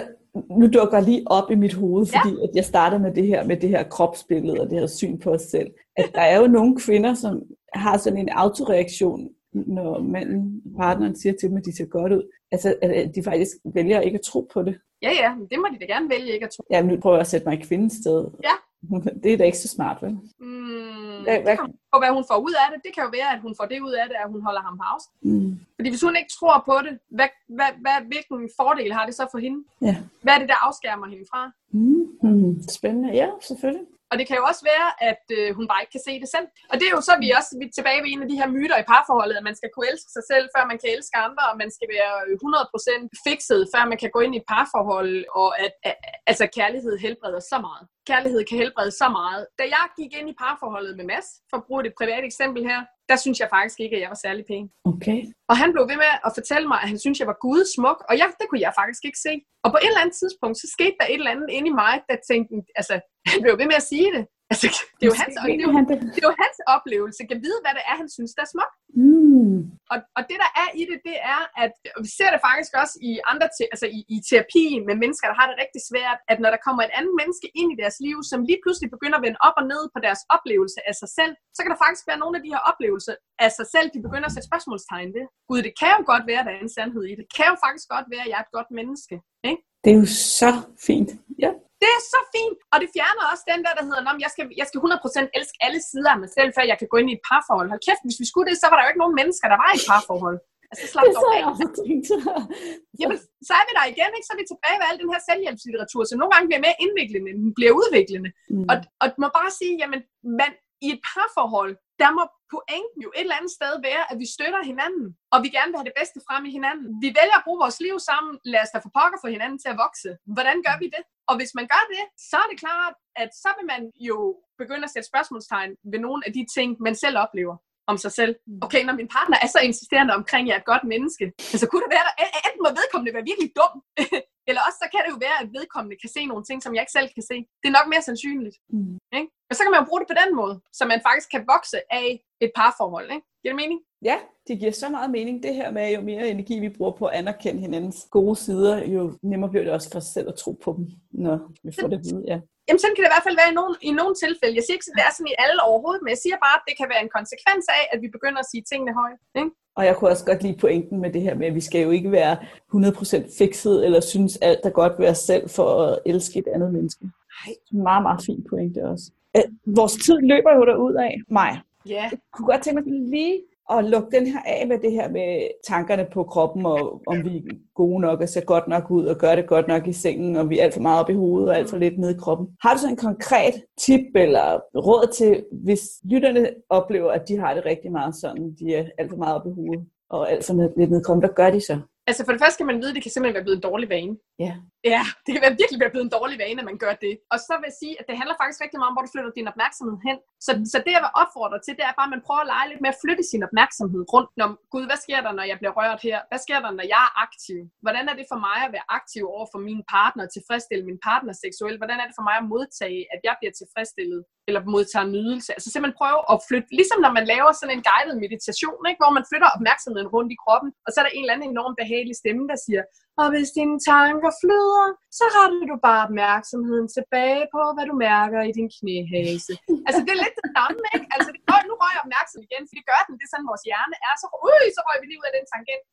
[0.59, 2.43] nu dukker lige op i mit hoved, fordi ja.
[2.45, 5.29] at jeg startede med det her med det her kropsbillede og det her syn på
[5.37, 5.69] os selv.
[6.01, 7.33] At der er jo nogle kvinder, som
[7.73, 12.23] har sådan en autoreaktion når manden, partneren siger til dem, at de ser godt ud,
[12.51, 14.79] altså at de faktisk vælger ikke at tro på det.
[15.01, 16.63] Ja, ja, det må de da gerne vælge ikke at tro.
[16.71, 18.27] Ja, nu prøver jeg at sætte mig i kvindens sted.
[18.43, 18.55] Ja.
[19.23, 20.11] Det er da ikke så smart, vel?
[20.39, 22.79] Mm, hvad, det kan jo hvad hun får ud af det.
[22.85, 24.77] Det kan jo være, at hun får det ud af det, at hun holder ham
[24.77, 25.17] på afstand.
[25.31, 25.59] Mm.
[25.75, 29.25] Fordi hvis hun ikke tror på det, hvad, hvad, hvad, hvilken fordel har det så
[29.31, 29.59] for hende?
[29.81, 29.95] Ja.
[30.23, 31.41] Hvad er det, der afskærmer hende fra?
[31.71, 32.05] Mm.
[32.23, 32.61] Mm.
[32.77, 33.09] Spændende.
[33.21, 33.85] Ja, selvfølgelig.
[34.11, 36.47] Og det kan jo også være, at øh, hun bare ikke kan se det selv.
[36.71, 38.49] Og det er jo så, vi også vi er tilbage ved en af de her
[38.55, 41.43] myter i parforholdet, at man skal kunne elske sig selv, før man kan elske andre,
[41.51, 45.13] og man skal være øh, 100% fikset, før man kan gå ind i et parforhold,
[45.41, 45.95] og at, at
[46.31, 47.83] altså, kærlighed helbreder så meget.
[48.09, 49.41] Kærlighed kan helbrede så meget.
[49.59, 52.79] Da jeg gik ind i parforholdet med Mads, for at bruge et privat eksempel her,
[53.09, 54.67] der synes jeg faktisk ikke, at jeg var særlig pæn.
[54.91, 55.19] Okay.
[55.49, 58.13] Og han blev ved med at fortælle mig, at han synes, jeg var gudesmuk, og
[58.19, 59.33] jeg, det kunne jeg faktisk ikke se.
[59.63, 61.95] Og på et eller andet tidspunkt, så skete der et eller andet inde i mig,
[62.09, 62.95] der tænkte, altså,
[63.31, 64.23] han blev ved med at sige det.
[64.51, 64.67] Altså,
[64.99, 65.71] det, er jo hans, det, er jo,
[66.15, 67.19] det er jo hans oplevelse.
[67.31, 68.75] Kan vide, hvad det er, han synes, der er smukt.
[69.01, 69.57] Mm.
[69.93, 71.73] Og, og det, der er i det, det er, at
[72.03, 75.37] vi ser det faktisk også i andre te, altså i, i terapi med mennesker, der
[75.41, 78.17] har det rigtig svært, at når der kommer et andet menneske ind i deres liv,
[78.31, 81.33] som lige pludselig begynder at vende op og ned på deres oplevelse af sig selv,
[81.55, 83.13] så kan der faktisk være nogle af de her oplevelser
[83.45, 85.25] af sig selv, de begynder at sætte spørgsmålstegn ved.
[85.49, 87.23] Gud, det kan jo godt være, at der er en sandhed i det.
[87.23, 89.15] Det kan jo faktisk godt være, at jeg er et godt menneske.
[89.49, 89.61] Ikke?
[89.83, 90.51] Det er jo så
[90.87, 91.11] fint.
[91.45, 91.51] Ja.
[91.81, 92.59] Det er så fint.
[92.73, 95.57] Og det fjerner også den der, der hedder, at jeg skal, jeg skal 100% elske
[95.65, 97.67] alle sider af mig selv, før jeg kan gå ind i et parforhold.
[97.71, 99.69] Hold kæft, hvis vi skulle det, så var der jo ikke nogen mennesker, der var
[99.71, 100.39] i et parforhold.
[100.71, 101.37] Altså, slap Det så af.
[101.39, 102.07] jeg også tænkt.
[103.01, 103.17] Jamen,
[103.47, 104.27] så er vi der igen, ikke?
[104.27, 107.27] Så er vi tilbage ved al den her selvhjælpslitteratur, som nogle gange bliver mere indviklende,
[107.31, 108.29] end den bliver udviklende.
[108.53, 108.65] Mm.
[108.71, 109.99] Og, og må bare sige, jamen,
[110.39, 110.51] man,
[110.85, 112.23] i et parforhold, der må
[112.53, 115.79] pointen jo et eller andet sted være, at vi støtter hinanden, og vi gerne vil
[115.81, 116.87] have det bedste frem i hinanden.
[117.03, 119.69] Vi vælger at bruge vores liv sammen, lad os da få pokker for hinanden til
[119.73, 120.09] at vokse.
[120.35, 121.03] Hvordan gør vi det?
[121.29, 124.17] Og hvis man gør det, så er det klart, at så vil man jo
[124.61, 127.55] begynde at sætte spørgsmålstegn ved nogle af de ting, man selv oplever
[127.91, 128.33] om sig selv.
[128.65, 131.25] Okay, når min partner er så insisterende omkring, at jeg er et godt menneske,
[131.61, 133.73] så kunne det være, at enten må vedkommende være virkelig dum,
[134.51, 136.83] eller også så kan det jo være, at vedkommende kan se nogle ting, som jeg
[136.83, 137.37] ikke selv kan se.
[137.61, 138.57] Det er nok mere sandsynligt.
[138.75, 138.97] Mm.
[139.19, 139.29] Ikke?
[139.49, 141.77] Og så kan man jo bruge det på den måde, så man faktisk kan vokse
[141.99, 142.07] af
[142.43, 143.07] et parforhold.
[143.15, 143.25] Ikke?
[143.41, 143.79] Giver det mening?
[144.09, 145.35] Ja, det giver så meget mening.
[145.45, 149.01] Det her med, jo mere energi vi bruger på at anerkende hinandens gode sider, jo
[149.29, 150.85] nemmere bliver det også for os selv at tro på dem,
[151.25, 151.35] når
[151.65, 152.23] vi får det at vide.
[152.31, 152.37] Ja.
[152.67, 154.57] Jamen sådan kan det i hvert fald være i nogle, i nogle tilfælde.
[154.57, 156.65] Jeg siger ikke, at det er sådan i alle overhovedet, men jeg siger bare, at
[156.67, 159.21] det kan være en konsekvens af, at vi begynder at sige tingene højt.
[159.41, 159.51] Ikke?
[159.75, 161.91] Og jeg kunne også godt lide pointen med det her med, at vi skal jo
[161.91, 162.37] ikke være
[162.73, 166.73] 100% fikset, eller synes alt er godt ved os selv for at elske et andet
[166.73, 167.03] menneske.
[167.03, 167.83] Nej.
[167.83, 169.11] Meget, meget fin pointe også.
[169.37, 171.57] Øh, vores tid løber jo derud af, Maja.
[171.89, 172.03] Ja.
[172.11, 173.41] Jeg kunne godt tænke mig lige
[173.77, 177.37] at lukke den her af med det her med tankerne på kroppen, og om vi
[177.37, 177.41] er
[177.75, 180.49] gode nok og ser godt nok ud, og gør det godt nok i sengen, og
[180.49, 182.47] vi er alt for meget op i hovedet og alt for lidt nede i kroppen.
[182.61, 187.53] Har du så en konkret tip eller råd til, hvis lytterne oplever, at de har
[187.53, 190.53] det rigtig meget sådan, de er alt for meget op i hovedet, og alt for
[190.53, 191.79] lidt nede i kroppen, hvad gør de så?
[192.07, 193.89] Altså for det første skal man vide, at det kan simpelthen være blevet en dårlig
[193.89, 194.17] vane.
[194.39, 194.53] Ja.
[194.93, 197.13] Ja, det kan virkelig være blevet en dårlig vane, at man gør det.
[197.33, 199.31] Og så vil jeg sige, at det handler faktisk rigtig meget om, hvor du flytter
[199.39, 200.17] din opmærksomhed hen.
[200.45, 202.67] Så, så det, jeg vil opfordre til, det er bare, at man prøver at lege
[202.71, 204.29] lidt med at flytte sin opmærksomhed rundt.
[204.45, 206.17] om, Gud, hvad sker der, når jeg bliver rørt her?
[206.31, 207.59] Hvad sker der, når jeg er aktiv?
[207.85, 211.33] Hvordan er det for mig at være aktiv over for min partner, tilfredsstille min partner
[211.45, 211.79] seksuelt?
[211.81, 214.21] Hvordan er det for mig at modtage, at jeg bliver tilfredsstillet?
[214.49, 215.49] Eller modtager nydelse?
[215.55, 219.01] Altså simpelthen prøve at flytte, ligesom når man laver sådan en guided meditation, ikke?
[219.01, 221.73] hvor man flytter opmærksomheden rundt i kroppen, og så er der en eller anden enorm
[221.81, 222.81] behagelig stemme, der siger,
[223.21, 228.39] og hvis dine tanker flyder, så retter du bare opmærksomheden tilbage på, hvad du mærker
[228.49, 229.53] i din knæhase.
[229.87, 231.07] altså, det er lidt det samme, ikke?
[231.15, 233.13] Altså, det går, nu røg jeg opmærksomheden igen, for det gør den.
[233.17, 234.13] Det er sådan, vores hjerne er.
[234.21, 235.83] Så, ui, så røg vi lige ud af den tangent.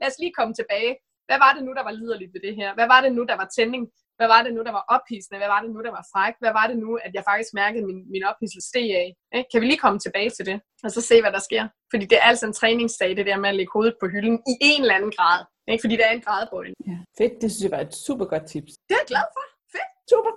[0.00, 0.92] Lad os lige komme tilbage.
[1.28, 2.70] Hvad var det nu, der var liderligt ved det her?
[2.78, 3.84] Hvad var det nu, der var tænding?
[4.20, 5.38] Hvad var det nu, der var ophidsende?
[5.42, 6.34] Hvad var det nu, der var fræk?
[6.42, 9.08] Hvad var det nu, at jeg faktisk mærkede min, min ophidselse steg af?
[9.36, 9.48] Ikke?
[9.50, 11.64] Kan vi lige komme tilbage til det, og så se, hvad der sker?
[11.92, 14.54] Fordi det er altså en træningssag, det der med at lægge hovedet på hylden i
[14.70, 15.40] en eller anden grad.
[15.72, 15.82] Ikke?
[15.84, 16.76] Fordi der er en gradbøjning.
[16.90, 16.98] ja.
[17.18, 18.72] Fedt, det synes jeg var et super godt tips.
[18.88, 19.44] Det er jeg glad for.
[19.74, 19.90] Fedt.
[20.12, 20.32] Super.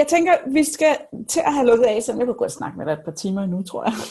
[0.00, 0.94] Jeg tænker, vi skal
[1.32, 3.42] til at have lukket af, så jeg kunne godt snakke med dig et par timer
[3.46, 3.94] nu, tror jeg.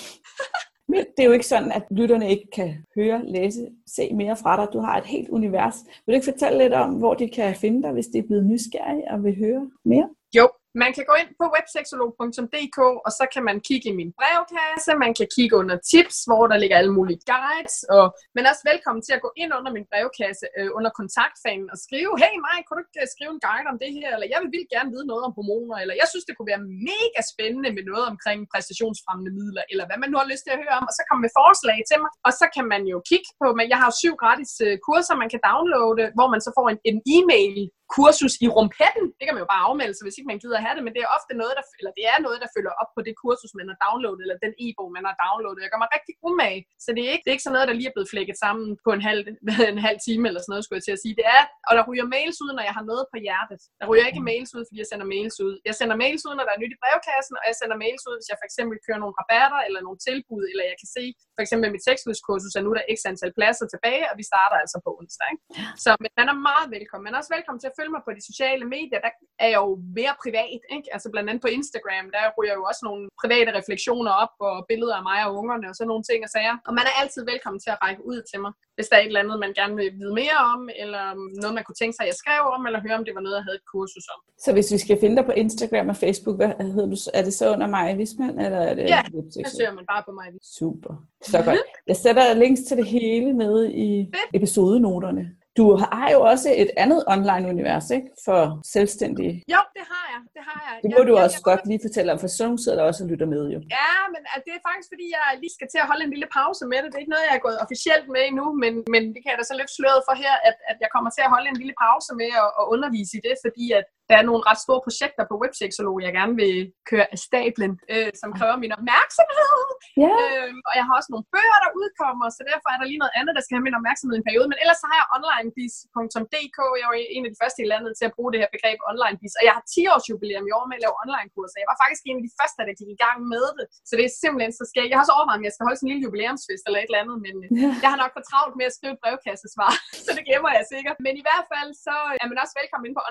[0.92, 4.54] Men det er jo ikke sådan, at lytterne ikke kan høre, læse, se mere fra
[4.60, 4.68] dig.
[4.74, 5.76] Du har et helt univers.
[6.06, 8.46] Vil du ikke fortælle lidt om, hvor de kan finde dig, hvis de er blevet
[8.46, 10.10] nysgerrige og vil høre mere?
[10.38, 10.50] Jo,
[10.84, 15.14] man kan gå ind på websexolog.dk, og så kan man kigge i min brevkasse, man
[15.20, 18.06] kan kigge under tips, hvor der ligger alle mulige guides, og
[18.36, 21.78] man er også velkommen til at gå ind under min brevkasse, øh, under kontaktfanen og
[21.86, 24.40] skrive, hey mig, kunne du ikke øh, skrive en guide om det her, eller jeg
[24.42, 27.70] vil vildt gerne vide noget om hormoner, eller jeg synes, det kunne være mega spændende
[27.78, 30.86] med noget omkring præstationsfremmende midler, eller hvad man nu har lyst til at høre om,
[30.90, 33.66] og så komme med forslag til mig, og så kan man jo kigge på, men
[33.72, 36.98] jeg har syv gratis øh, kurser, man kan downloade, hvor man så får en, en
[37.16, 37.62] e-mail
[37.96, 39.06] kursus i rumpetten.
[39.18, 40.94] Det kan man jo bare afmelde sig, hvis ikke man gider at have det, men
[40.96, 43.52] det er ofte noget, der, eller det er noget, der følger op på det kursus,
[43.60, 45.64] man har downloadet, eller den e-bog, man har downloadet.
[45.64, 47.76] Jeg gør mig rigtig umage, så det er ikke, det er ikke sådan noget, der
[47.80, 49.22] lige er blevet flækket sammen på en halv,
[49.74, 51.16] en halv time eller sådan noget, skulle jeg til at sige.
[51.20, 53.62] Det er, og der ryger mails ud, når jeg har noget på hjertet.
[53.80, 55.54] Der ryger ikke mails ud, fordi jeg sender mails ud.
[55.70, 58.16] Jeg sender mails ud, når der er nyt i brevkassen, og jeg sender mails ud,
[58.20, 61.04] hvis jeg for eksempel kører nogle rabatter eller nogle tilbud, eller jeg kan se,
[61.36, 64.78] for eksempel mit sexlivskursus, er nu der x antal pladser tilbage, og vi starter altså
[64.86, 65.28] på onsdag.
[65.34, 65.44] Ikke?
[65.84, 67.04] Så men man er meget velkommen.
[67.08, 69.00] Man er også velkommen til at følge mig på de sociale medier.
[69.06, 69.12] Der
[69.44, 70.88] er jeg jo mere privat, ikke?
[70.96, 74.96] Altså blandt andet på Instagram, der ryger jo også nogle private refleksioner op, og billeder
[75.00, 76.56] af mig og ungerne, og sådan nogle ting og sager.
[76.68, 79.12] Og man er altid velkommen til at række ud til mig, hvis der er et
[79.12, 81.04] eller andet, man gerne vil vide mere om, eller
[81.42, 83.38] noget, man kunne tænke sig, at jeg skrev om, eller høre, om det var noget,
[83.40, 84.20] jeg havde et kursus om.
[84.46, 87.34] Så hvis vi skal finde dig på Instagram og Facebook, hvad hedder du, er det
[87.40, 89.02] så under Maja Wisman, eller er det Ja?
[89.44, 90.28] Der søger man bare på mig.
[90.60, 90.94] Super.
[91.32, 91.60] Så godt.
[91.88, 93.90] Jeg sætter links til det hele nede i
[94.34, 95.24] episodenoterne.
[95.60, 98.08] Du har jo også et andet online-univers, ikke?
[98.26, 98.40] For
[98.76, 99.34] selvstændige.
[99.56, 100.22] Jo, det har jeg.
[100.36, 100.76] Det har jeg.
[100.84, 102.86] Det må jeg, du jeg, også jeg, godt lige fortælle om, for så sidder der
[102.90, 103.60] også og lytter med jo.
[103.80, 106.30] Ja, men altså, det er faktisk fordi, jeg lige skal til at holde en lille
[106.38, 106.88] pause med det.
[106.90, 109.40] Det er ikke noget, jeg er gået officielt med endnu, men, men det kan jeg
[109.40, 111.76] da så lidt sløret for her, at, at jeg kommer til at holde en lille
[111.86, 115.24] pause med at, at undervise i det, fordi at der er nogle ret store projekter
[115.30, 116.56] på Webseksolog, jeg gerne vil
[116.92, 119.60] køre af stablen, øh, som kræver min opmærksomhed.
[120.04, 120.12] Ja.
[120.24, 123.16] Øhm, og jeg har også nogle bøger, der udkommer, så derfor er der lige noget
[123.20, 124.48] andet, der skal have min opmærksomhed i en periode.
[124.52, 126.58] Men ellers så har jeg onlinebis.dk.
[126.82, 129.34] Jeg var en af de første i landet til at bruge det her begreb onlinebis.
[129.40, 131.58] Og jeg har 10 års jubilæum i år med at lave online-kurser.
[131.64, 133.66] Jeg var faktisk en af de første, der gik i gang med det.
[133.90, 134.92] Så det er simpelthen så skægt.
[134.94, 137.02] Jeg har så overvejet, om jeg skal holde sådan en lille jubilæumsfest eller et eller
[137.04, 137.72] andet, men Ja.
[137.84, 139.72] jeg har nok for travlt med at skrive et brevkassesvar,
[140.06, 140.98] så det glemmer jeg sikkert.
[141.06, 143.04] Men i hvert fald, så er man også velkommen ind på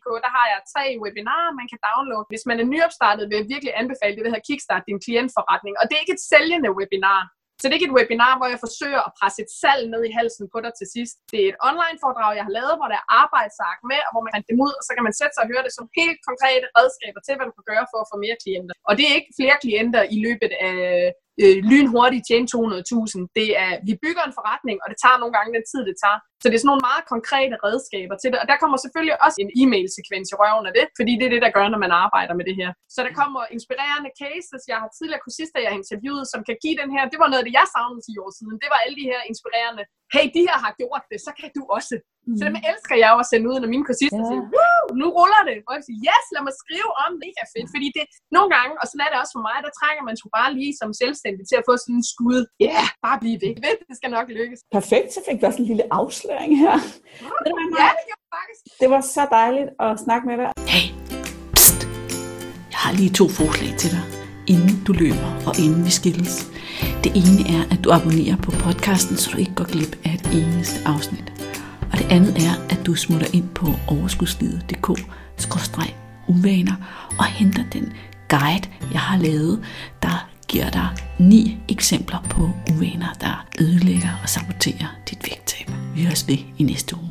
[0.00, 2.26] www.kickstart.dk, Der har jeg tre webinarer, man kan downloade.
[2.32, 5.74] Hvis man er nyopstartet, vil jeg virkelig anbefale det, der hedder Kickstart din klientforretning.
[5.80, 7.22] Og det er ikke et sælgende webinar.
[7.58, 10.12] Så det er ikke et webinar, hvor jeg forsøger at presse et salg ned i
[10.18, 11.16] halsen på dig til sidst.
[11.32, 14.32] Det er et online-foredrag, jeg har lavet, hvor der er arbejdsark med, og hvor man
[14.34, 16.66] kan dem ud, og så kan man sætte sig og høre det som helt konkrete
[16.78, 18.74] redskaber til, hvad du kan gøre for at få mere klienter.
[18.88, 20.78] Og det er ikke flere klienter i løbet af
[21.42, 23.38] øh, lynhurtigt tjene 200.000.
[23.38, 26.18] Det er, vi bygger en forretning, og det tager nogle gange den tid, det tager.
[26.40, 28.38] Så det er sådan nogle meget konkrete redskaber til det.
[28.42, 31.42] Og der kommer selvfølgelig også en e-mail-sekvens i røven af det, fordi det er det,
[31.46, 32.70] der gør, når man arbejder med det her.
[32.94, 34.62] Så der kommer inspirerende cases.
[34.72, 37.02] Jeg har tidligere kursister, jeg har interviewet, som kan give den her.
[37.12, 38.56] Det var noget af det, jeg savnede 10 år siden.
[38.62, 39.82] Det var alle de her inspirerende.
[40.14, 41.94] Hey, de her har gjort det, så kan du også.
[42.32, 42.38] Mm.
[42.38, 44.28] Så dem elsker jeg jo at sende ud, når mine kursister Ja.
[44.30, 45.58] siger, Woo, nu ruller det.
[45.68, 47.30] Og jeg siger, yes, lad mig skrive om det.
[47.36, 47.68] Det er fedt.
[47.74, 48.04] Fordi det,
[48.36, 50.72] nogle gange, og sådan er det også for mig, der trænger man sgu bare lige
[50.80, 52.40] som selvstændig til at få sådan en skud.
[52.66, 53.52] Ja, yeah, bare blive ved.
[53.64, 54.58] Ved, det skal nok lykkes.
[54.78, 56.76] Perfekt, så fik vi også en lille afsløring her.
[57.42, 58.60] Ved du hvad, Ja, det gjorde faktisk.
[58.82, 60.48] Det var så dejligt at snakke med dig.
[60.74, 60.86] Hey,
[61.56, 61.78] pst.
[62.72, 64.04] Jeg har lige to forslag til dig,
[64.52, 66.34] inden du løber og inden vi skilles.
[67.04, 70.24] Det ene er, at du abonnerer på podcasten, så du ikke går glip af et
[70.38, 71.28] eneste afsnit.
[71.92, 76.74] Og det andet er, at du smutter ind på overskudslivet.dk-uvaner
[77.18, 77.92] og henter den
[78.28, 79.64] guide, jeg har lavet,
[80.02, 80.88] der giver dig
[81.18, 85.70] ni eksempler på uvaner, der ødelægger og saboterer dit vægttab.
[85.94, 87.09] Vi høres ved i næste uge.